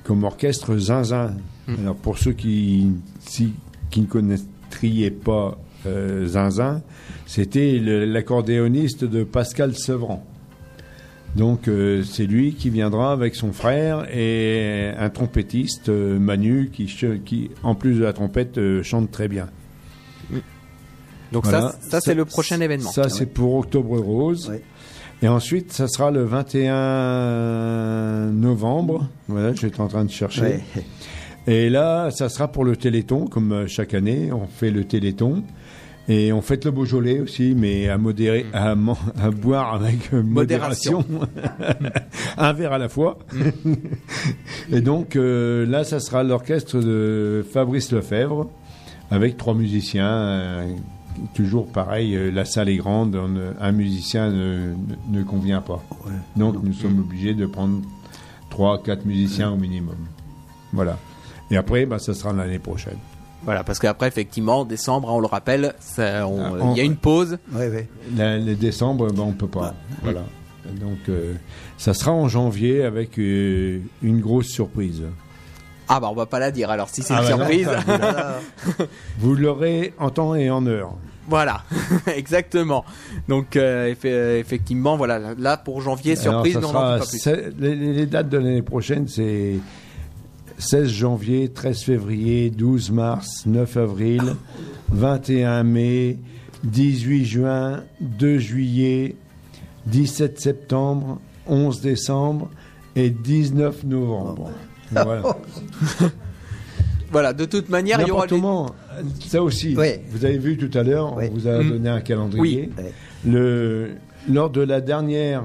[0.03, 1.33] comme orchestre Zinzin.
[1.79, 2.89] Alors pour ceux qui,
[3.25, 3.53] si-
[3.89, 6.81] qui ne connaîtriez pas euh, Zinzin,
[7.25, 10.25] c'était l'accordéoniste de Pascal Sevran.
[11.35, 16.85] Donc euh, c'est lui qui viendra avec son frère et un trompettiste euh, Manu qui,
[17.25, 19.49] qui en plus de la trompette euh, chante très bien.
[21.31, 21.71] Donc Voilà.
[21.71, 22.91] ça, ça c'est le prochain événement.
[22.91, 24.49] Ça, c'est pour Octobre Rose.
[24.49, 24.61] Ouais.
[25.23, 29.09] Et ensuite, ça sera le 21 novembre.
[29.27, 30.41] Voilà, j'étais en train de chercher.
[30.41, 30.61] Ouais.
[31.47, 35.43] Et là, ça sera pour le Téléthon, comme chaque année, on fait le Téléthon.
[36.09, 40.21] Et on fête le Beaujolais aussi, mais à modérer, à, man- à boire avec euh,
[40.21, 41.05] modération.
[42.37, 43.19] Un verre à la fois.
[44.71, 48.49] Et donc, euh, là, ça sera l'orchestre de Fabrice Lefebvre,
[49.11, 50.07] avec trois musiciens.
[50.11, 50.67] euh,
[51.35, 53.29] toujours pareil, euh, la salle est grande, on
[53.61, 54.73] un musicien ne,
[55.11, 55.81] ne- ne convient pas.
[56.35, 57.81] Donc, nous sommes obligés de prendre
[58.49, 59.95] trois, quatre musiciens au minimum.
[60.73, 60.97] Voilà.
[61.51, 62.97] Et après, bah, ça sera l'année prochaine.
[63.45, 66.27] Voilà, parce qu'après effectivement, en décembre, hein, on le rappelle, ça- Ah,
[66.71, 67.37] il y a une pause.
[67.53, 69.73] Le décembre, ben, on peut pas.
[70.01, 70.23] Voilà.
[70.79, 71.33] Donc, euh,
[71.77, 75.03] ça sera en janvier avec euh, une grosse surprise.
[75.89, 77.49] Ah bah on va pas la dire alors si c'est Ah une bah non.
[77.49, 77.69] surprise.
[79.19, 80.93] Vous l'aurez en temps et en heure.
[81.27, 81.63] voilà,
[82.15, 82.85] exactement.
[83.27, 87.03] Donc euh, eff- effectivement, voilà, là pour janvier, Alors, surprise, ça mais on sera n'en
[87.03, 87.53] dit pas plus.
[87.59, 89.55] les, les dates de l'année prochaine, c'est
[90.63, 94.21] 16 janvier, 13 février, 12 mars, 9 avril,
[94.89, 96.17] 21 mai,
[96.63, 99.15] 18 juin, 2 juillet,
[99.87, 102.49] 17 septembre, 11 décembre
[102.95, 104.51] et 19 novembre.
[104.91, 105.23] Voilà.
[107.11, 108.73] Voilà, de toute manière, il y aura comment,
[109.19, 111.69] ça aussi, vous avez vu tout à l'heure, on vous a Mm.
[111.69, 112.71] donné un calendrier.
[112.75, 112.83] Oui.
[113.31, 113.91] Le,
[114.29, 115.43] lors de la dernière,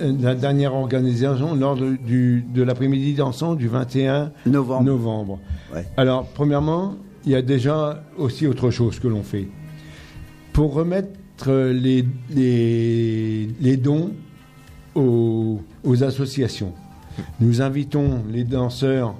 [0.00, 4.84] la dernière organisation, lors de, du, de l'après-midi dansant du 21 Novembre.
[4.84, 5.38] novembre.
[5.74, 5.86] Ouais.
[5.96, 9.48] Alors, premièrement, il y a déjà aussi autre chose que l'on fait.
[10.52, 14.12] Pour remettre les, les, les dons
[14.94, 16.72] aux, aux associations,
[17.40, 19.14] nous invitons les danseurs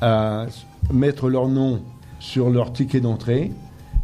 [0.00, 0.46] à
[0.92, 1.80] mettre leur nom
[2.20, 3.50] sur leur ticket d'entrée.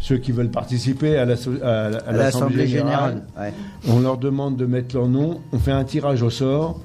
[0.04, 3.22] Ceux qui veulent participer à l'Assemblée générale.
[3.38, 3.52] Ouais.
[3.88, 6.80] on leur demande de mettre leur nom, on fait un tirage au sort,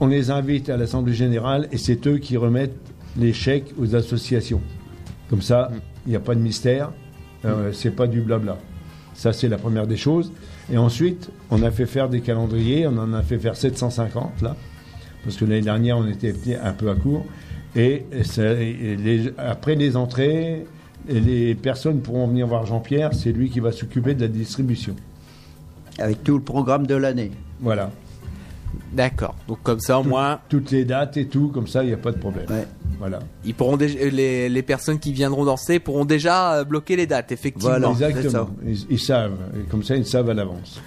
[0.00, 2.74] on les invite à l'Assemblée générale et c'est eux qui remettent
[3.18, 4.62] les chèques aux associations.
[5.28, 5.70] Comme ça,
[6.06, 6.90] il n'y a pas de mystère,
[7.44, 8.56] euh, c'est pas du blabla.
[9.14, 10.32] Ça, c'est la première des choses.
[10.72, 14.56] Et ensuite, on a fait faire des calendriers, on en a fait faire 750 là,
[15.24, 17.26] parce que l'année dernière, on était un peu à court.
[17.76, 20.64] Et, ça- et les- après les entrées,
[21.08, 24.94] et les personnes pourront venir voir Jean-Pierre, c'est lui qui va s'occuper de la distribution.
[25.98, 27.30] Avec tout le programme de l'année.
[27.60, 27.90] Voilà.
[28.92, 29.34] D'accord.
[29.48, 31.98] Donc comme ça au moins, Toutes les dates et tout, comme ça, il n'y a
[31.98, 32.46] pas de problème.
[32.48, 32.66] Ouais.
[32.98, 33.20] Voilà.
[33.46, 37.32] ils pourront déjà, les, les personnes qui viendront danser pourront déjà euh, bloquer les dates,
[37.32, 37.70] effectivement.
[37.78, 37.90] Voilà.
[37.90, 38.30] Exactement.
[38.30, 38.48] ça.
[38.66, 39.38] Ils, ils savent.
[39.58, 40.80] Et comme ça, ils savent à l'avance.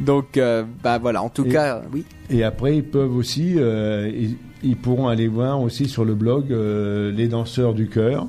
[0.00, 2.04] Donc euh, bah voilà, en tout Et- cas, oui.
[2.30, 6.50] Et après, ils peuvent aussi, euh, ils, ils pourront aller voir aussi sur le blog
[6.52, 8.26] euh, les danseurs du chœur,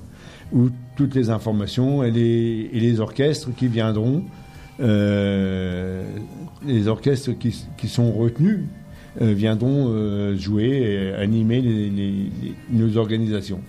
[0.53, 4.23] où toutes les informations et les, et les orchestres qui viendront,
[4.81, 6.03] euh,
[6.65, 8.59] les orchestres qui, qui sont retenus
[9.21, 13.61] euh, viendront euh, jouer et animer les- les- les- nos organisations.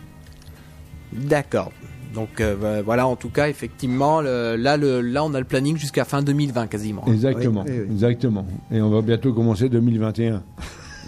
[1.12, 1.72] D'accord.
[2.14, 5.44] Donc euh, bah, voilà, en tout cas, effectivement, le- là, le, là, on a le
[5.46, 7.04] planning jusqu'à fin 2020 quasiment.
[7.06, 7.92] Exactement, Oui, oui, oui.
[7.92, 8.46] exactement.
[8.70, 10.42] Et on va bientôt commencer 2021.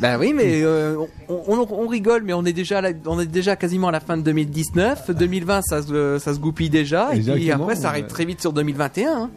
[0.01, 0.97] Ben oui, mais euh,
[1.29, 3.93] on, on- on rigole, mais on est déjà, à la- on est déjà quasiment à
[3.93, 5.11] la fin de 2019.
[5.11, 8.53] 2020, ça se, ça se goupille déjà, et puis après, ça arrive très vite sur
[8.53, 9.13] 2021.
[9.25, 9.31] hein.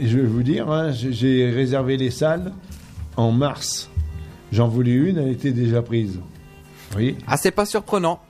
[0.00, 2.52] Je vais vous dire, hein, j'ai- réservé les salles
[3.16, 3.88] en mars.
[4.52, 6.20] J'en voulais une, elle était déjà prise.
[6.90, 8.20] Voyez Ah, c'est pas surprenant.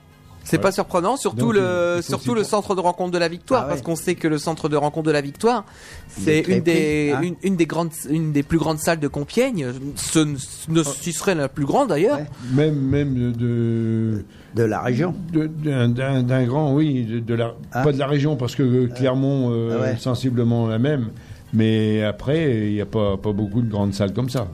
[0.45, 0.61] C'est Ouais.
[0.63, 3.69] pas surprenant, surtout Donc, le surtout le centre de rencontre de la Victoire, Ah ouais.
[3.71, 5.63] parce qu'on sait que le centre de rencontre de la Victoire,
[6.09, 7.21] c'est une des pris, hein.
[7.23, 9.67] une, une des grandes une des plus grandes salles de Compiègne.
[9.95, 12.17] Ce ne ce serait la plus grande d'ailleurs.
[12.17, 12.25] Ouais.
[12.53, 14.25] Même, même de,
[14.55, 15.15] de, la région.
[15.31, 17.83] de- d'un, grand, oui, de, de la, Ah.
[17.83, 19.97] pas de la région, parce que euh, Clermont, euh, Ah ouais.
[19.97, 21.09] sensiblement la même.
[21.53, 24.47] Mais après, il n'y a pas, pas beaucoup de grandes salles comme ça.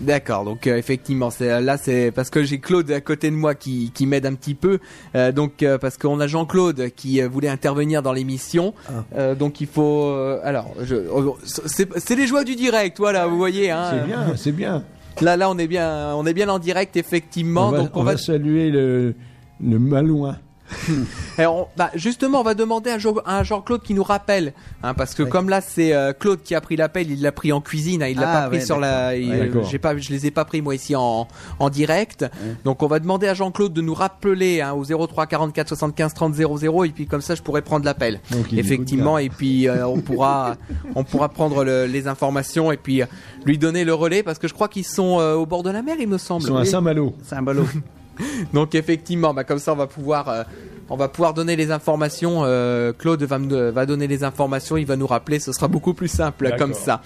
[0.00, 3.54] D'accord, donc euh, effectivement, c'est là c'est parce que j'ai Claude à côté de moi
[3.54, 4.78] qui, qui m'aide un petit peu,
[5.14, 9.04] Euh, donc euh, parce qu'on a Jean-Claude qui euh, voulait intervenir dans l'émission, Ah.
[9.16, 13.26] Euh, donc il faut euh, alors je oh, c'est c'est les joies du direct, voilà,
[13.26, 13.90] vous voyez hein.
[13.90, 14.82] C'est bien, c'est bien.
[15.20, 18.00] Là là on est bien on est bien en direct effectivement, on va, donc on,
[18.00, 19.14] on va, va saluer le,
[19.62, 20.38] le Malouin.
[21.38, 24.52] Alors, on- bah, justement, on va demander à, Jo- à Jean-Claude qui nous rappelle,
[24.82, 25.28] hein, parce que Ouais.
[25.28, 28.08] comme là c'est euh, Claude qui a pris l'appel, il l'a pris en cuisine, hein,
[28.08, 29.18] il l'a Ah, pas pris ouais, sur la, d'accord.
[29.22, 29.64] il- Ouais, d'accord.
[29.64, 32.24] j'ai pas, je les ai pas pris moi ici en, en direct.
[32.64, 36.34] Donc on va demander à Jean-Claude de nous rappeler hein, au 03 44 75 30
[36.34, 38.20] 00 et puis comme ça je pourrais prendre l'appel.
[38.30, 40.56] Donc, il Effectivement, et puis euh, on pourra,
[40.94, 43.06] on pourra prendre le- les informations et puis euh,
[43.44, 45.82] lui donner le relais parce que je crois qu'ils sont euh, au bord de la
[45.82, 46.42] mer, il me semble.
[46.44, 46.64] Ils sont à.
[46.64, 47.14] Saint-Malo.
[47.24, 47.64] Saint-Malo.
[48.52, 50.42] Donc effectivement, bah, comme ça on va pouvoir, euh,
[50.90, 52.42] on va pouvoir donner les informations.
[52.44, 55.94] euh, Claude va, me- va donner les informations, il va nous rappeler, ce sera beaucoup
[55.94, 57.02] plus simple comme ça.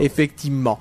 [0.00, 0.78] Effectivement.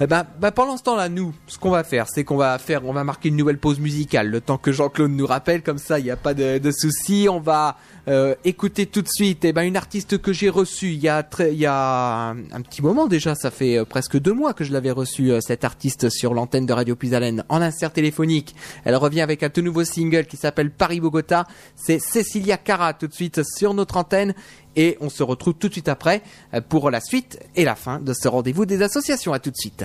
[0.00, 2.84] Eh ben, bah, pendant ce temps-là, nous, ce qu'on va faire, c'est qu'on va faire,
[2.84, 6.00] on va marquer une nouvelle pause musicale, le temps que Jean-Claude nous rappelle, comme ça,
[6.00, 7.28] il n'y a pas de, de souci.
[7.30, 7.76] On va
[8.06, 11.22] euh, écouter tout de suite, eh ben, une artiste que j'ai reçue il y a
[11.22, 14.62] très, il y a un, petit moment déjà, ça fait euh, presque deux mois que
[14.62, 18.54] je l'avais reçue euh, cette artiste sur l'antenne de Radio Puisalène en insert téléphonique.
[18.84, 21.46] Elle revient avec un tout nouveau single qui s'appelle Paris Bogota.
[21.76, 24.34] C'est Cecilia Cara tout de suite sur notre antenne.
[24.76, 26.20] Et on se retrouve tout de suite après
[26.68, 29.32] pour la suite et la fin de ce rendez-vous des associations.
[29.32, 29.84] À tout de suite.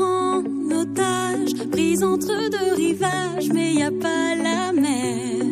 [0.00, 5.44] En otage, prise entre deux rivages, mais y a pas la mer.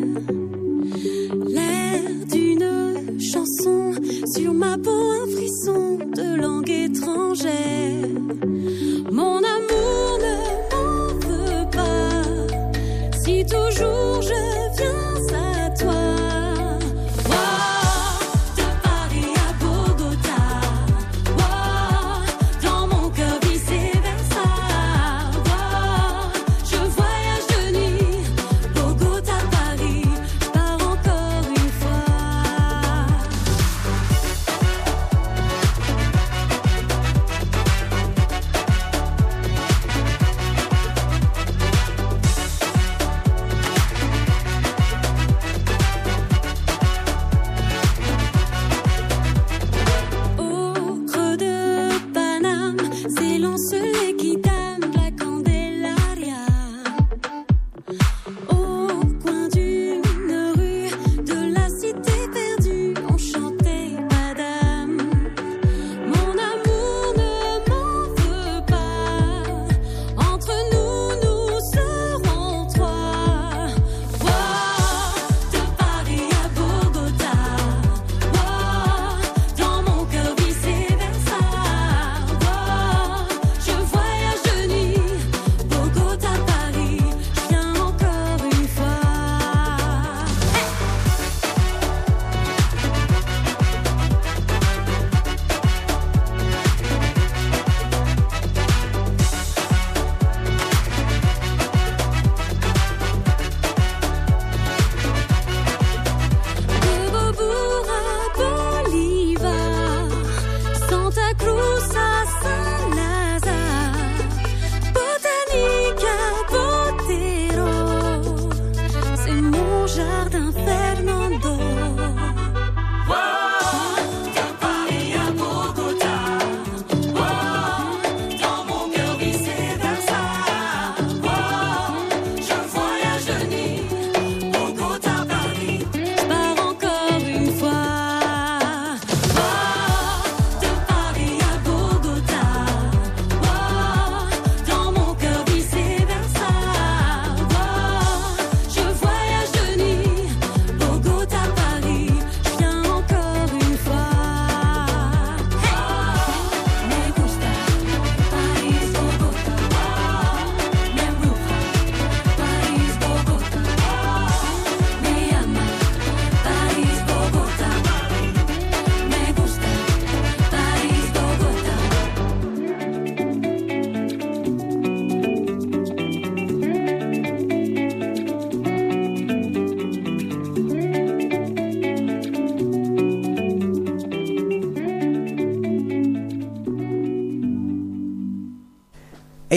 [1.47, 3.93] L'air d'une chanson,
[4.33, 8.09] sur ma peau un frisson de langue étrangère.
[9.11, 10.35] Mon amour ne
[10.71, 15.10] m'en veut pas, si toujours je viens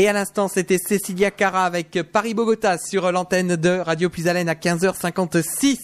[0.05, 5.79] Et à l'instant, c'était Cécilia Cara avec Paris-Bogota sur l'antenne de Radio Puisalène à 15h56.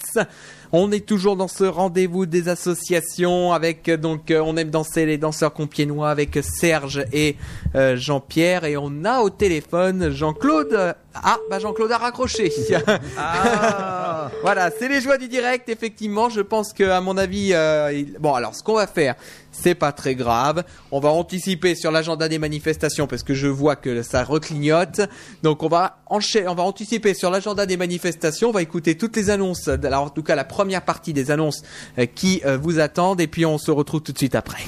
[0.73, 5.05] On est toujours dans ce rendez-vous des associations avec euh, donc euh, on aime danser
[5.07, 7.35] les danseurs compiénois avec Serge et
[7.75, 10.95] euh, Jean-Pierre et on a au téléphone Jean-Claude.
[11.15, 12.53] Ah bah Jean-Claude a raccroché.
[14.43, 15.69] voilà, c'est les joies du direct.
[15.69, 19.17] Effectivement, je pense que à mon avis, euh, il- bon alors ce qu'on va faire,
[19.61, 20.65] c'est pas très grave.
[20.91, 25.01] On va anticiper sur l'agenda des manifestations parce que je vois que ça reclignote.
[25.43, 28.49] Donc on va enchaîner, on va anticiper sur l'agenda des manifestations.
[28.49, 31.63] On va écouter toutes les annonces, en tout cas la première partie des annonces
[31.99, 34.63] euh, qui euh, vous attendent et puis on se retrouve tout de suite après.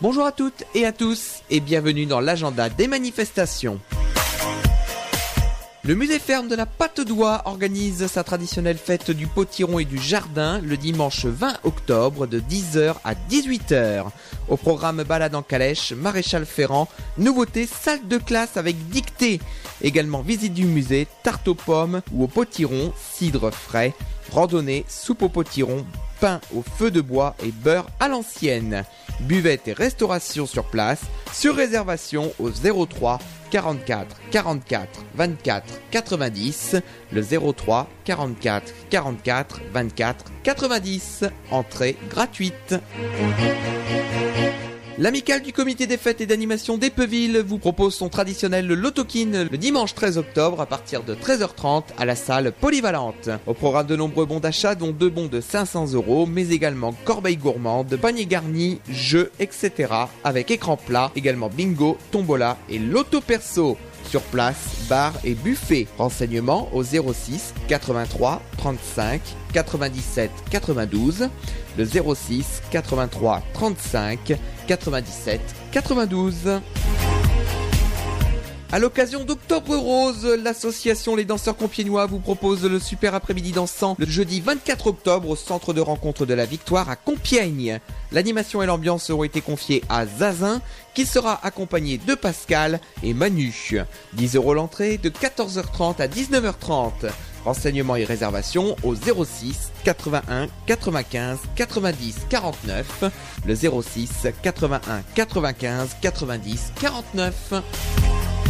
[0.00, 3.80] Bonjour à toutes et à tous et bienvenue dans l'agenda des manifestations.
[5.86, 9.98] Le musée ferme de la Pâte d'Oie organise sa traditionnelle fête du potiron et du
[9.98, 14.06] jardin le dimanche 20 octobre de 10h à 18h.
[14.48, 19.40] Au programme balade en calèche, maréchal Ferrand, nouveauté salle de classe avec dictée.
[19.80, 23.94] Également visite du musée, tarte aux pommes ou au potiron, cidre frais,
[24.32, 25.86] randonnée, soupe au potiron,
[26.18, 28.82] pain au feu de bois et beurre à l'ancienne.
[29.20, 33.20] Buvette et restauration sur place, sur réservation au 03
[33.50, 36.76] 44 44 24 90,
[37.12, 42.74] le 03 44 44 24 90, entrée gratuite.
[44.98, 49.94] L'amicale du comité des fêtes et d'animation d'Epeville vous propose son traditionnel Lotokin le dimanche
[49.94, 53.28] 13 octobre à partir de 13h30 à la salle polyvalente.
[53.46, 57.36] Au programme de nombreux bons d'achat dont deux bons de 500 euros mais également corbeille
[57.36, 59.92] gourmande, panier garni, jeux, etc.
[60.24, 63.76] avec écran plat, également bingo, tombola et loto perso.
[64.08, 65.86] Sur place, bar et buffet.
[65.98, 69.20] Renseignements au 06 83 35
[69.52, 71.28] 97 92,
[71.76, 75.40] le 06 83 35 97
[75.72, 76.60] 92.
[78.72, 84.06] À l'occasion d'Octobre Rose, l'association Les Danseurs Compiègnois vous propose le super après-midi dansant le
[84.06, 87.78] jeudi 24 octobre au centre de rencontre de la Victoire à Compiègne.
[88.10, 90.60] L'animation et l'ambiance auront été confiées à Zazin,
[90.96, 93.52] qui sera accompagné de Pascal et Manu.
[94.14, 97.12] 10 euros l'entrée de 14h30 à 19h30.
[97.44, 103.04] Renseignements et réservations au 06 81 95 90 49,
[103.46, 108.45] le 06 81 95 90 49.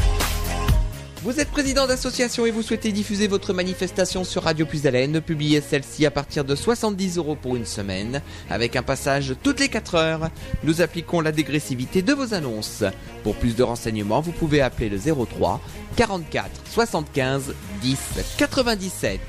[1.26, 6.06] Vous êtes président d'association et vous souhaitez diffuser votre manifestation sur Radio Puisalène, publiez celle-ci
[6.06, 10.30] à partir de 70 euros pour une semaine, avec un passage toutes les 4 heures.
[10.62, 12.84] Nous appliquons la dégressivité de vos annonces.
[13.24, 15.60] Pour plus de renseignements, vous pouvez appeler le 03
[15.96, 17.98] 44 75 10
[18.38, 19.20] 97.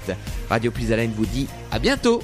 [0.51, 2.21] Radio Puisalène vous dit à bientôt.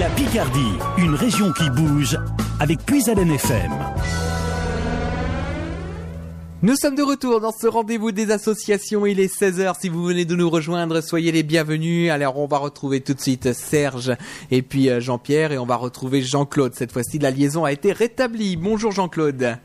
[0.00, 2.16] La Picardie, une région qui bouge
[2.60, 3.72] avec Puisalène FM.
[6.60, 9.06] Nous sommes de retour dans ce rendez-vous des associations.
[9.06, 9.78] Il est 16h.
[9.78, 12.10] Si vous venez de nous rejoindre, soyez les bienvenus.
[12.10, 14.10] Alors, on va retrouver tout de suite Serge
[14.50, 16.74] et puis euh, Jean-Pierre et on va retrouver Jean-Claude.
[16.74, 18.56] Cette fois-ci, la liaison a été rétablie.
[18.56, 19.56] Bonjour Jean-Claude.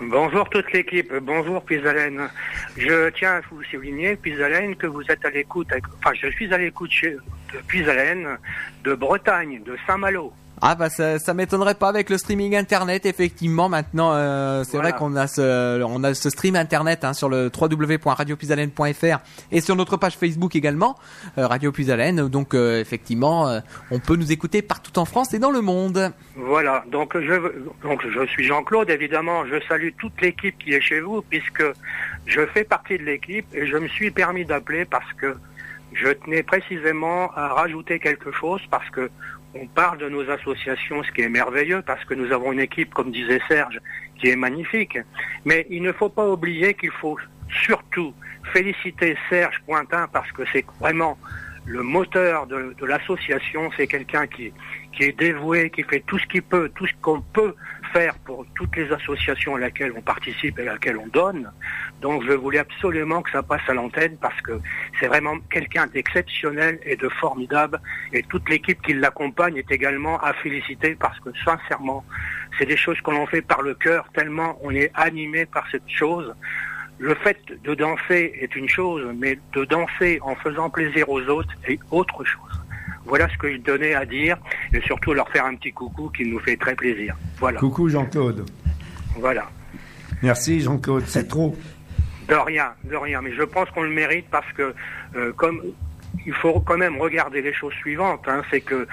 [0.00, 2.30] Bonjour toute l'équipe, bonjour Pisalène.
[2.78, 5.68] Je tiens à vous souligner, Pisalène, que vous êtes à l'écoute,
[5.98, 8.38] enfin je suis à l'écoute de
[8.84, 10.32] de Bretagne, de Saint-Malo.
[10.62, 14.90] Ah bah ça, ça m'étonnerait pas avec le streaming internet effectivement maintenant euh, c'est Voilà.
[14.90, 19.18] vrai qu'on a ce on a ce stream internet hein, sur le www.radiopuisalène.fr
[19.52, 20.96] et sur notre page Facebook également
[21.38, 25.38] euh, Radio Puisalène donc euh, effectivement euh, on peut nous écouter partout en France et
[25.38, 26.12] dans le monde.
[26.36, 27.34] Voilà, donc je,
[27.82, 31.62] donc je suis Jean-Claude, évidemment, je salue toute l'équipe qui est chez vous, puisque
[32.26, 35.36] je fais partie de l'équipe et je me suis permis d'appeler parce que
[35.92, 39.10] je tenais précisément à rajouter quelque chose, parce que
[39.54, 42.92] on parle de nos associations, ce qui est merveilleux, parce que nous avons une équipe,
[42.94, 43.80] comme disait Serge,
[44.18, 44.98] qui est magnifique.
[45.44, 47.18] Mais il ne faut pas oublier qu'il faut
[47.64, 48.14] surtout
[48.52, 51.18] féliciter Serge Pointin, parce que c'est vraiment
[51.64, 54.52] le moteur de, l'association, c'est quelqu'un qui
[55.00, 57.54] est dévoué, qui fait tout ce qu'il peut, tout ce qu'on peut
[57.92, 61.50] faire pour toutes les associations à laquelle on participe et à laquelle on donne.
[62.00, 64.52] Donc je voulais absolument que ça passe à l'antenne parce que
[64.98, 67.80] c'est vraiment quelqu'un d'exceptionnel et de formidable
[68.12, 72.04] et toute l'équipe qui l'accompagne est également à féliciter parce que sincèrement,
[72.58, 75.88] c'est des choses qu'on en fait par le cœur tellement on est animé par cette
[75.88, 76.34] chose.
[76.98, 81.52] Le fait de danser est une chose, mais de danser en faisant plaisir aux autres
[81.66, 82.60] est autre chose.
[83.08, 84.36] Voilà ce que je tenais à dire
[84.72, 87.16] et surtout leur faire un petit coucou qui nous fait très plaisir.
[87.38, 88.44] Voilà, Coucou Jean-Claude.
[89.16, 89.48] voilà.
[90.22, 91.56] Merci Jean-Claude, c'est trop.
[92.28, 93.22] De rien, de rien.
[93.22, 94.74] Mais je pense qu'on le mérite parce que,
[95.16, 95.62] euh, comme
[96.26, 98.86] il faut quand même regarder les choses suivantes, hein, c'est que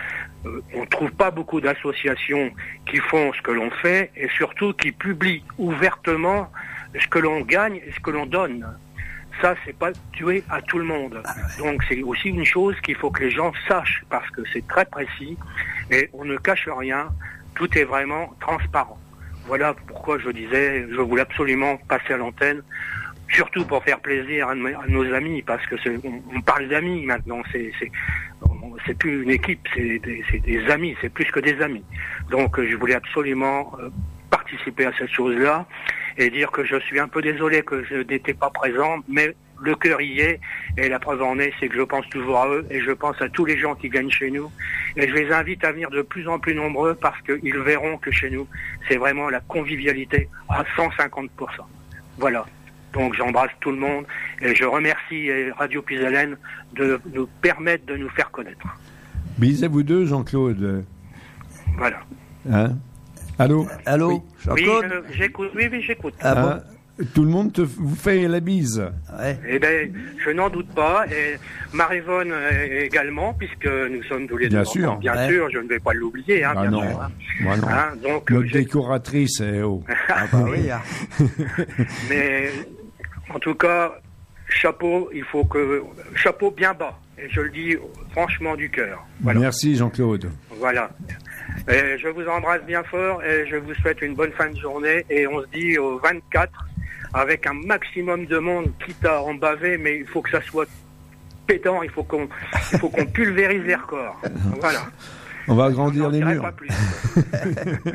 [0.46, 2.52] euh, on ne trouve pas beaucoup d'associations
[2.86, 6.50] qui font ce que l'on fait et surtout qui publient ouvertement
[6.98, 8.66] ce que l'on gagne et ce que l'on donne.
[9.42, 11.22] Ça, c'est pas tué à tout le monde.
[11.60, 14.86] Donc, c'est aussi une chose qu'il faut que les gens sachent parce que c'est très
[14.86, 15.38] précis
[15.92, 17.10] et on ne cache rien.
[17.54, 18.98] Tout est vraiment transparent.
[19.46, 22.64] Voilà pourquoi je disais, je voulais absolument passer à l'antenne,
[23.30, 25.76] surtout pour faire plaisir à, nos- amis, parce que
[26.06, 27.42] on, on parle d'amis maintenant.
[27.52, 27.72] C'est
[28.86, 31.84] c'est plus une équipe, c'est des, amis, c'est plus que des amis.
[32.30, 33.90] Donc, je voulais absolument euh,
[34.30, 35.66] participer à cette chose-là
[36.18, 39.76] et dire que je suis un peu désolé que je n'étais pas présent, mais le
[39.76, 40.40] cœur y est,
[40.78, 43.22] et la preuve en est, c'est que je pense toujours à eux, et je pense
[43.22, 44.52] à tous les gens qui gagnent chez nous,
[44.96, 48.12] et je les invite à venir de plus en plus nombreux, parce qu'ils verront que
[48.12, 48.48] chez nous,
[48.88, 51.30] c'est vraiment la convivialité à 150%.
[52.18, 52.46] Voilà.
[52.94, 54.06] Donc j'embrasse tout le monde,
[54.42, 56.38] et je remercie euh, Radio Pisalène
[56.74, 58.66] de nous permettre de nous faire connaître.
[59.38, 60.86] Bis à vous deux, Jean-Claude.
[61.78, 62.00] Voilà.
[62.50, 62.72] Hein?
[63.38, 66.14] Allô Allô, Oui, Jean-Claude j'écoute, oui, oui, j'écoute.
[66.22, 68.80] Ah bon Hein Tout le monde te, vous fait la bise.
[69.20, 69.38] Ouais.
[69.48, 71.06] Eh ben, je n'en doute pas.
[71.08, 71.36] Et
[71.74, 74.96] Marivonne euh, également, puisque nous sommes tous les Bien deux sûr.
[74.98, 75.28] Bien Ouais.
[75.28, 76.82] sûr, je ne vais pas l'oublier, hein, Ah bien non.
[76.90, 77.02] sûr.
[77.02, 77.12] hein.
[77.42, 77.68] Moi, non.
[77.68, 79.84] Hein, donc, Notre décoratrice, eh oh.
[80.10, 80.72] Ah bah oui.
[80.72, 80.82] hein.
[82.10, 82.50] mais
[83.34, 83.92] en tout cas,
[84.48, 85.84] chapeau, il faut que
[86.16, 86.98] chapeau bien bas.
[87.18, 87.76] Et je le dis
[88.12, 89.06] franchement du cœur.
[89.22, 89.40] Voilà.
[89.42, 90.30] Merci, Jean-Claude.
[90.60, 90.90] Voilà.
[91.70, 95.06] Et je vous embrasse bien fort et je vous souhaite une bonne fin de journée.
[95.10, 96.52] Et on se dit au 24
[97.14, 100.68] avec un maximum de monde, quitte à en baver, mais il faut que ça soit
[101.48, 101.82] pétant.
[101.84, 102.28] Il faut qu'on,
[102.74, 104.22] il faut qu'on pulvérise les records.
[104.60, 104.80] Voilà.
[105.48, 106.42] On va agrandir les murs.
[106.42, 106.70] pas plus.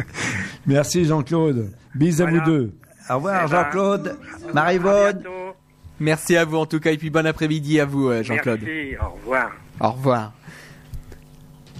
[0.66, 1.72] Merci, Jean-Claude.
[1.94, 2.72] Bis à vous deux.
[3.11, 4.18] Au revoir, Eh ben, Jean-Claude.
[4.54, 5.16] Marivonne.
[5.18, 5.30] bientôt.
[5.98, 8.61] Merci à vous en tout cas, et puis bon après-midi à vous, euh, Jean-Claude.
[8.62, 8.96] Merci.
[9.04, 9.50] Au revoir.
[9.80, 10.32] Au revoir.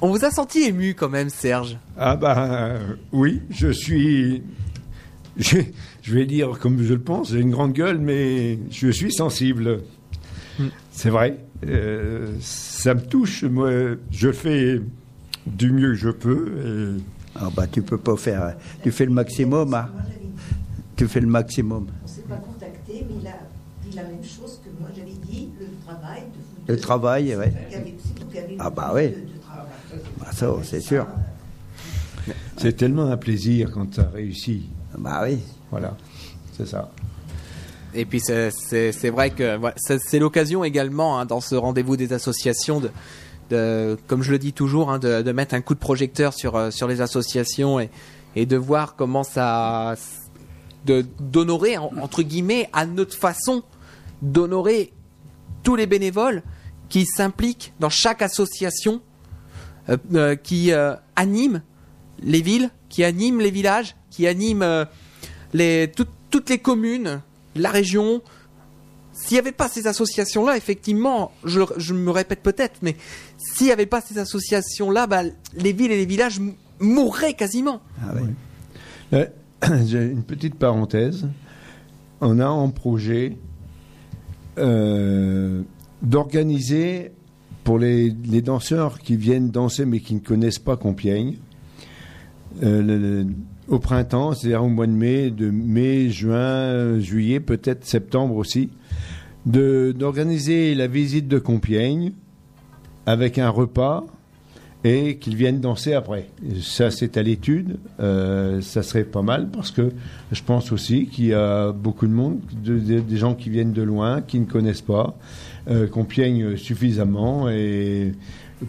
[0.03, 1.77] On vous a senti ému quand même, Serge.
[1.99, 2.75] Ah bah
[3.13, 4.43] oui, je suis...
[5.37, 5.59] Je,
[6.03, 9.83] je vais dire comme je le pense, j'ai une grande gueule, mais je suis sensible.
[10.91, 11.39] C'est vrai.
[11.67, 13.45] Euh, ça me touche.
[13.45, 13.71] Moi,
[14.11, 14.81] je fais
[15.47, 16.97] du mieux que je peux.
[16.99, 17.03] et
[17.37, 18.55] Ah bah tu peux pas faire.
[18.83, 19.73] Tu fais le maximum.
[19.75, 19.89] hein.
[20.97, 21.87] Tu fais le maximum.
[22.03, 23.39] On ne s'est pas contacté, mais il a
[23.89, 26.23] dit la même chose que moi j'avais dit, le travail.
[26.67, 27.53] De Le travail, avez
[28.59, 29.09] Ah bah oui.
[29.09, 29.67] de- de travail.
[30.19, 31.07] Bah ça, c'est sûr.
[32.57, 34.69] C'est tellement un plaisir quand tu as réussi.
[34.99, 35.39] Bah oui.
[35.71, 35.97] Voilà,
[36.57, 36.91] c'est ça.
[37.95, 38.51] Et puis c'est-
[39.11, 39.59] vrai que
[39.99, 42.91] c'est l'occasion également hein, dans ce rendez-vous des associations de,
[43.51, 46.55] de comme je le dis toujours, hein, de, de mettre un coup de projecteur sur
[46.57, 47.91] euh, sur les associations et,
[48.37, 49.95] et de voir comment ça
[50.87, 53.63] d'honorer en- entre guillemets à notre façon
[54.23, 54.93] d'honorer
[55.63, 56.43] tous les bénévoles
[56.89, 59.01] qui s'impliquent dans chaque association
[60.43, 61.63] qui euh, anime
[62.23, 64.85] les villes, qui anime les villages, qui anime euh,
[65.53, 67.21] les, tout- toutes les communes,
[67.57, 68.23] la région.
[69.13, 72.97] S'il n'y avait pas ces associations-là, effectivement, je, me répète peut-être, mais
[73.37, 75.23] s'il n'y avait pas ces associations-là, bah,
[75.55, 76.41] les villes et les villages
[76.79, 77.81] mourraient quasiment.
[78.03, 78.29] Ah oui.
[79.13, 79.27] Euh,
[79.87, 81.27] J'ai une petite parenthèse.
[82.23, 83.37] On a en projet
[84.59, 85.63] euh,
[86.03, 87.13] d'organiser
[87.71, 88.11] pour les,
[88.43, 91.37] danseurs qui viennent danser mais qui ne connaissent pas Compiègne,
[92.65, 93.23] euh,
[93.69, 98.71] au printemps, c'est-à-dire au mois de mai, de mai, juin, juillet, peut-être septembre aussi,
[99.47, 102.15] d'organiser la visite de Compiègne
[103.07, 104.05] avec un repas
[104.83, 106.29] et qu'ils viennent danser après.
[106.63, 107.79] Ça, c'est à l'étude.
[108.01, 109.91] Euh, ça serait pas mal parce que
[110.33, 113.73] je pense aussi qu'il y a beaucoup de monde, de- de- des gens qui viennent
[113.73, 115.17] de loin, qui ne connaissent pas
[115.69, 117.49] euh, Compiègne suffisamment.
[117.51, 118.15] Et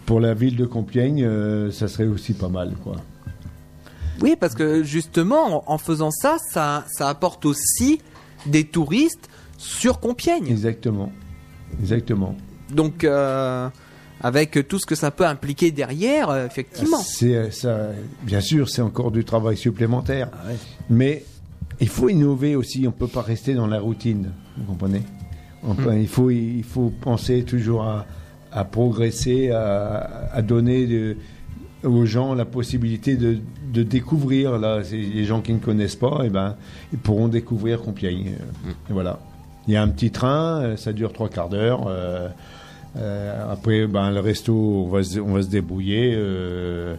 [0.04, 2.96] pour la ville de Compiègne, euh, ça serait aussi pas mal, quoi.
[4.20, 8.00] Oui, parce que justement, en en faisant ça, ça, ça apporte aussi
[8.46, 10.46] des touristes sur Compiègne.
[10.48, 11.10] Exactement.
[11.80, 12.36] Exactement.
[12.70, 13.68] Donc, euh,
[14.22, 16.98] avec tout ce que ça peut impliquer derrière, euh, effectivement.
[16.98, 17.88] C'est euh, ça.
[18.22, 20.28] Bien sûr, c'est encore du travail supplémentaire.
[20.32, 20.56] Ah ouais.
[20.90, 21.24] Mais
[21.80, 22.86] il faut innover aussi.
[22.86, 24.30] On peut pas rester dans la routine.
[24.56, 25.02] Vous comprenez?
[25.64, 28.06] On peut- il, faut, il faut penser toujours à,
[28.52, 31.16] à progresser, à, à donner de-
[31.84, 33.38] aux gens la possibilité de,
[33.72, 34.58] de découvrir.
[34.58, 36.56] Là, les gens qui ne connaissent pas, et ben,
[36.92, 38.34] ils pourront découvrir Compiègne.
[38.88, 39.18] Et voilà.
[39.68, 41.86] Il y a un petit train, euh, ça dure trois quarts d'heure.
[41.88, 42.28] euh,
[42.96, 46.94] euh, après, ben, le resto, on va se, on va se débrouiller euh,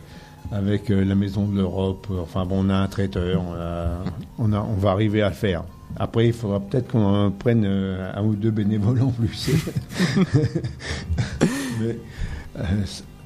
[0.52, 2.08] avec euh, la Maison de l'Europe.
[2.22, 4.04] Enfin, bon, on a un traiteur, on, a-
[4.40, 5.64] on, a- on va arriver à le faire.
[5.98, 9.52] Après, il faudra peut-être qu'on en prenne un ou deux bénévoles en plus.
[11.82, 11.98] Mais,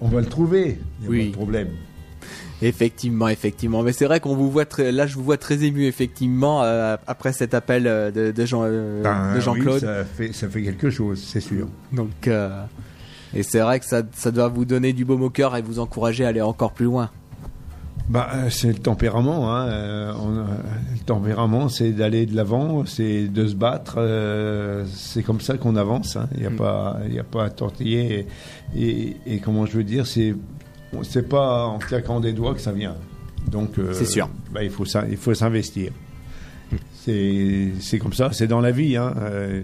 [0.01, 0.79] on va le trouver.
[0.99, 1.19] Il y a Oui.
[1.25, 1.67] pas de problème.
[2.61, 3.83] Effectivement, effectivement.
[3.83, 6.97] Mais c'est vrai qu'on vous voit très, là, je vous vois très ému, effectivement, euh,
[7.05, 9.73] après cet appel euh, de, de Jean, euh, Ben, de Jean-Claude.
[9.75, 11.67] oui, ça, fait, ça fait quelque chose, c'est sûr.
[11.93, 12.63] Donc, euh,
[13.35, 15.77] et c'est vrai que ça, ça doit vous donner du baume au cœur et vous
[15.79, 17.11] encourager à aller encore plus loin.
[18.09, 19.53] Bah, c'est le tempérament.
[19.53, 20.13] Hein.
[20.17, 20.47] on a-
[20.93, 23.99] le tempérament, c'est d'aller de l'avant, c'est de se battre.
[24.93, 26.15] c'est comme ça qu'on avance.
[26.15, 26.27] hein.
[26.35, 26.55] Il n'y a, Mm.
[26.55, 28.25] pas- y a pas à tortiller.
[28.75, 30.33] Et, et- et comment je veux dire, c'est
[31.03, 32.95] c'est pas en claquant des doigts que ça vient.
[33.47, 34.29] Donc, euh, C'est sûr.
[34.51, 35.91] bah, il faut il faut s'investir.
[37.03, 38.29] C'est c'est comme ça.
[38.33, 38.97] C'est dans la vie.
[38.97, 39.13] Hein.
[39.17, 39.61] euh,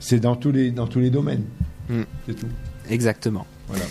[0.00, 1.44] c'est dans tous les dans tous les domaines.
[1.88, 2.02] Mm.
[2.26, 2.46] C'est tout.
[2.88, 3.46] Exactement.
[3.68, 3.84] Voilà.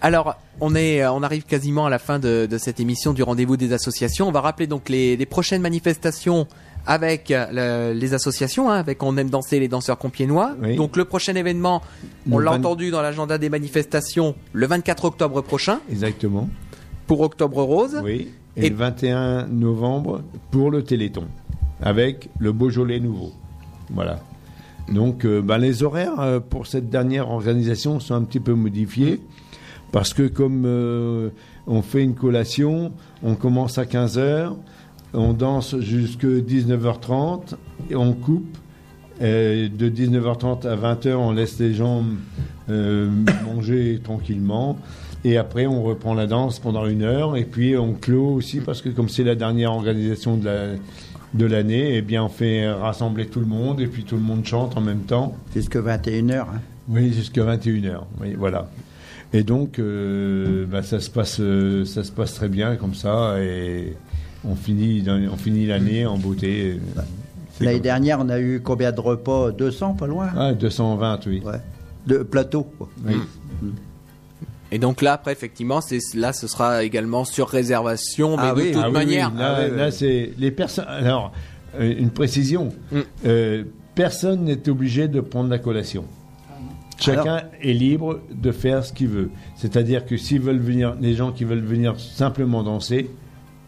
[0.00, 3.24] Alors, on est, euh, on arrive quasiment à la fin de, de cette émission du
[3.24, 4.28] rendez-vous des associations.
[4.28, 6.46] On va rappeler donc les, les prochaines manifestations
[6.88, 10.56] avec euh, le- les associations, hein, avec On aime danser les danseurs compiénois.
[10.62, 10.74] Oui.
[10.74, 11.82] Donc le prochain événement,
[12.30, 16.48] on l'a 20 entendu dans l'agenda des manifestations, le 24 octobre prochain Exactement.
[17.06, 18.00] pour Octobre Rose.
[18.02, 18.32] Oui.
[18.56, 21.24] Et, Et- le 21 novembre pour le Téléthon,
[21.82, 23.32] avec le Beaujolais nouveau.
[23.90, 24.20] Voilà.
[24.90, 29.20] Donc, euh, ben, les horaires euh, pour cette dernière organisation sont un petit peu modifiés,
[29.92, 31.28] parce que comme euh,
[31.66, 34.54] on fait une collation, on commence à 15h,
[35.14, 37.54] on danse jusqu'à 19h30,
[37.90, 38.56] et on coupe.
[39.20, 42.04] De 19h30 à 20h, on laisse les gens
[42.70, 43.10] euh,
[43.44, 44.78] manger tranquillement.
[45.24, 47.36] Et après, on reprend la danse pendant une heure.
[47.36, 50.68] Et puis, on clôt aussi, parce que comme c'est la dernière organisation de la-
[51.34, 53.80] de l'année, eh bien, on fait rassembler tout le monde.
[53.80, 55.34] Et puis, tout le monde chante en même temps.
[55.52, 56.42] Jusque 21h.
[56.42, 56.60] hein.
[56.88, 58.02] Oui, jusqu'à 21h.
[58.20, 58.70] Oui, voilà.
[59.32, 63.34] Et donc, euh, bah, ça, se passe, euh, ça se passe très bien comme ça.
[63.40, 63.94] Et
[64.44, 66.78] on finit, on finit l'année en beauté.
[67.60, 69.50] L'année comme- dernière, on a eu combien de repas?
[69.52, 70.28] 200, pas loin?
[70.36, 71.42] Ah, 220, oui.
[71.44, 71.60] Ouais.
[72.06, 72.62] De plateau.
[72.78, 72.88] quoi.
[73.06, 73.14] Oui.
[74.70, 78.60] Et donc là, après, effectivement, c'est là, ce sera également sur réservation, mais Ah de
[78.60, 79.30] oui, toute Ah manière.
[79.32, 79.78] oui, là, Ah oui, oui.
[79.78, 80.84] là, c'est les personnes.
[80.88, 81.32] Alors,
[81.80, 82.68] euh, une précision.
[82.92, 82.98] Mm.
[83.26, 83.64] Euh,
[83.94, 86.04] personne n'est obligé de prendre la collation.
[87.00, 89.30] Chacun est libre de faire ce qu'il veut.
[89.56, 93.08] C'est-à-dire que s'ils veulent venir, les gens qui veulent venir simplement danser,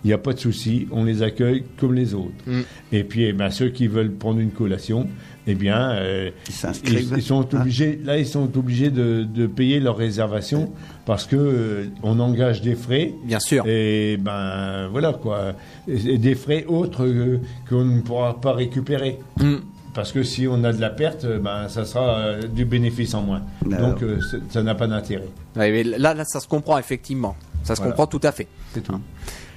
[0.04, 2.30] il n'y a pas de souci, on les accueille comme les autres.
[2.46, 2.60] Mm.
[2.92, 5.06] Et puis, eh ben, ceux qui veulent prendre une collation,
[5.46, 7.08] eh bien, euh, Ils s'inscrivent.
[7.12, 8.00] ils, ils sont Hein obligés.
[8.04, 10.72] Là, ils sont obligés de, de payer leur réservation
[11.06, 13.12] parce que euh, on engage des frais.
[13.24, 13.64] Bien sûr.
[13.66, 15.54] Et ben voilà quoi.
[15.88, 19.18] Et, et des frais autres euh, qu'on ne pourra pas récupérer.
[19.38, 19.56] Mm.
[19.92, 23.12] Parce que si on a de la perte, euh, ben ça sera euh, du bénéfice
[23.14, 23.42] en moins.
[23.66, 23.90] Alors.
[23.90, 24.18] Donc euh,
[24.50, 25.28] ça n'a pas d'intérêt.
[25.56, 27.34] Ouais, là, là, ça se comprend effectivement.
[27.64, 27.92] Ça se Voilà.
[27.92, 28.46] comprend tout à fait.
[28.72, 28.94] C'est tout.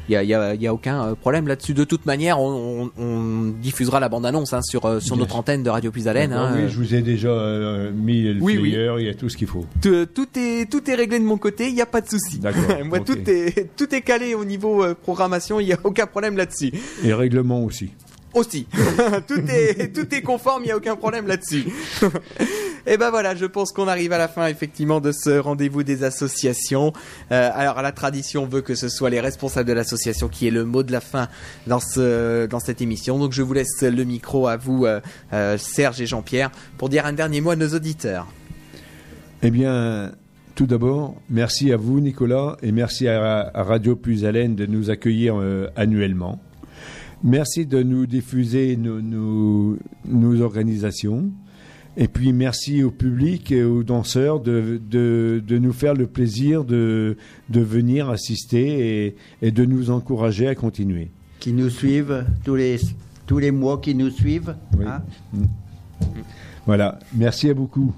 [0.10, 1.74] Il y a, a- a aucun euh, problème là-dessus.
[1.74, 5.64] De toute manière, on, on- on diffusera la bande-annonce hein, sur, euh, sur notre antenne
[5.64, 5.92] de Radio.
[5.92, 6.56] D'accord, hein.
[6.58, 8.72] oui, je vous ai déjà euh, mis le Oui, oui.
[8.72, 9.66] flyer, il y a tout ce qu'il faut.
[9.82, 12.40] Tout, tout est tout est réglé de mon côté, il n'y a pas de souci.
[12.40, 16.06] D'accord, Moi, tout est tout est calé au niveau euh, programmation, il n'y a aucun
[16.06, 16.72] problème là-dessus.
[17.04, 17.92] Et règlement aussi.
[18.34, 18.68] Aussi,
[19.28, 21.66] tout est tout est conforme, il n'y a aucun problème là-dessus.
[22.86, 26.04] Et ben voilà, je pense qu'on arrive à la fin effectivement de ce rendez-vous des
[26.04, 26.92] associations.
[27.32, 30.66] Euh, alors la tradition veut que ce soit les responsables de l'association qui aient le
[30.66, 31.30] mot de la fin
[31.66, 33.20] dans ce dans cette émission.
[33.20, 35.00] Donc je vous laisse le micro à vous, euh,
[35.32, 38.28] euh, Serge et Jean-Pierre, pour dire un dernier mot à nos auditeurs.
[39.44, 40.12] Eh bien,
[40.56, 45.36] tout d'abord, merci à vous, Nicolas, et merci à, Radio Plus Haleine de nous accueillir
[45.76, 46.40] annuellement.
[47.24, 51.32] Merci de nous diffuser nos, nos- nos organisations.
[51.96, 56.64] Et puis, merci au public et aux danseurs de, de, de nous faire le plaisir
[56.66, 57.18] de,
[57.50, 61.12] de venir assister et, et de nous encourager à continuer.
[61.40, 62.80] Qui nous suivent tous les,
[63.28, 64.56] tous les mois, qui nous suivent.
[64.78, 64.86] Oui.
[64.88, 65.04] hein.
[66.66, 67.94] Voilà, merci à beaucoup.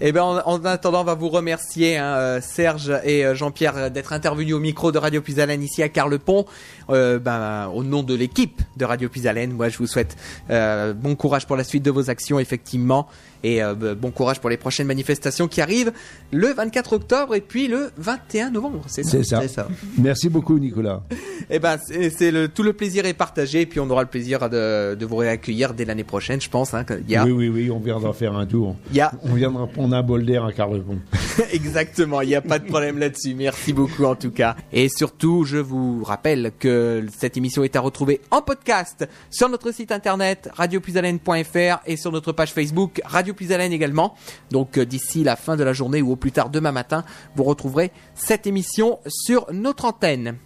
[0.00, 3.90] Eh ben, en, en attendant, on va vous remercier, hein, euh, Serge et euh, Jean-Pierre,
[3.90, 6.46] d'être intervenus au micro de Radio Puisalène ici à Carlepont.
[6.90, 10.16] Euh, ben, au nom de l'équipe de Radio Puisalène, moi, je vous souhaite
[10.50, 13.08] euh, bon courage pour la suite de vos actions, effectivement,
[13.44, 15.92] et euh, ben, bon courage pour les prochaines manifestations qui arrivent
[16.32, 18.84] le 24 octobre et puis le 21 novembre.
[18.86, 19.10] C'est ça?
[19.10, 19.48] C'est ça.
[19.48, 19.68] Ça.
[19.98, 21.02] Merci beaucoup, Nicolas.
[21.50, 24.50] Eh ben, c'est le tout le plaisir est partagé, et puis on aura le plaisir
[24.50, 26.74] de, de vous réaccueillir dès l'année prochaine, je pense.
[26.74, 28.76] Hein, y a, Oui, oui, oui, on viendra faire un tour.
[28.92, 30.98] y a On viendra prendre un bol d'air à Carlepont.
[31.52, 33.34] Exactement, il n'y a pas de problème là-dessus.
[33.34, 34.56] Merci beaucoup en tout cas.
[34.74, 36.77] Et surtout, je vous rappelle que
[37.16, 42.32] cette émission est à retrouver en podcast sur notre site internet radiopuisalène.fr et sur notre
[42.32, 44.14] page Facebook Radio Puisalène également.
[44.50, 47.04] Donc euh, d'ici la fin de la journée ou au plus tard demain matin,
[47.36, 50.36] vous retrouverez cette émission sur notre antenne.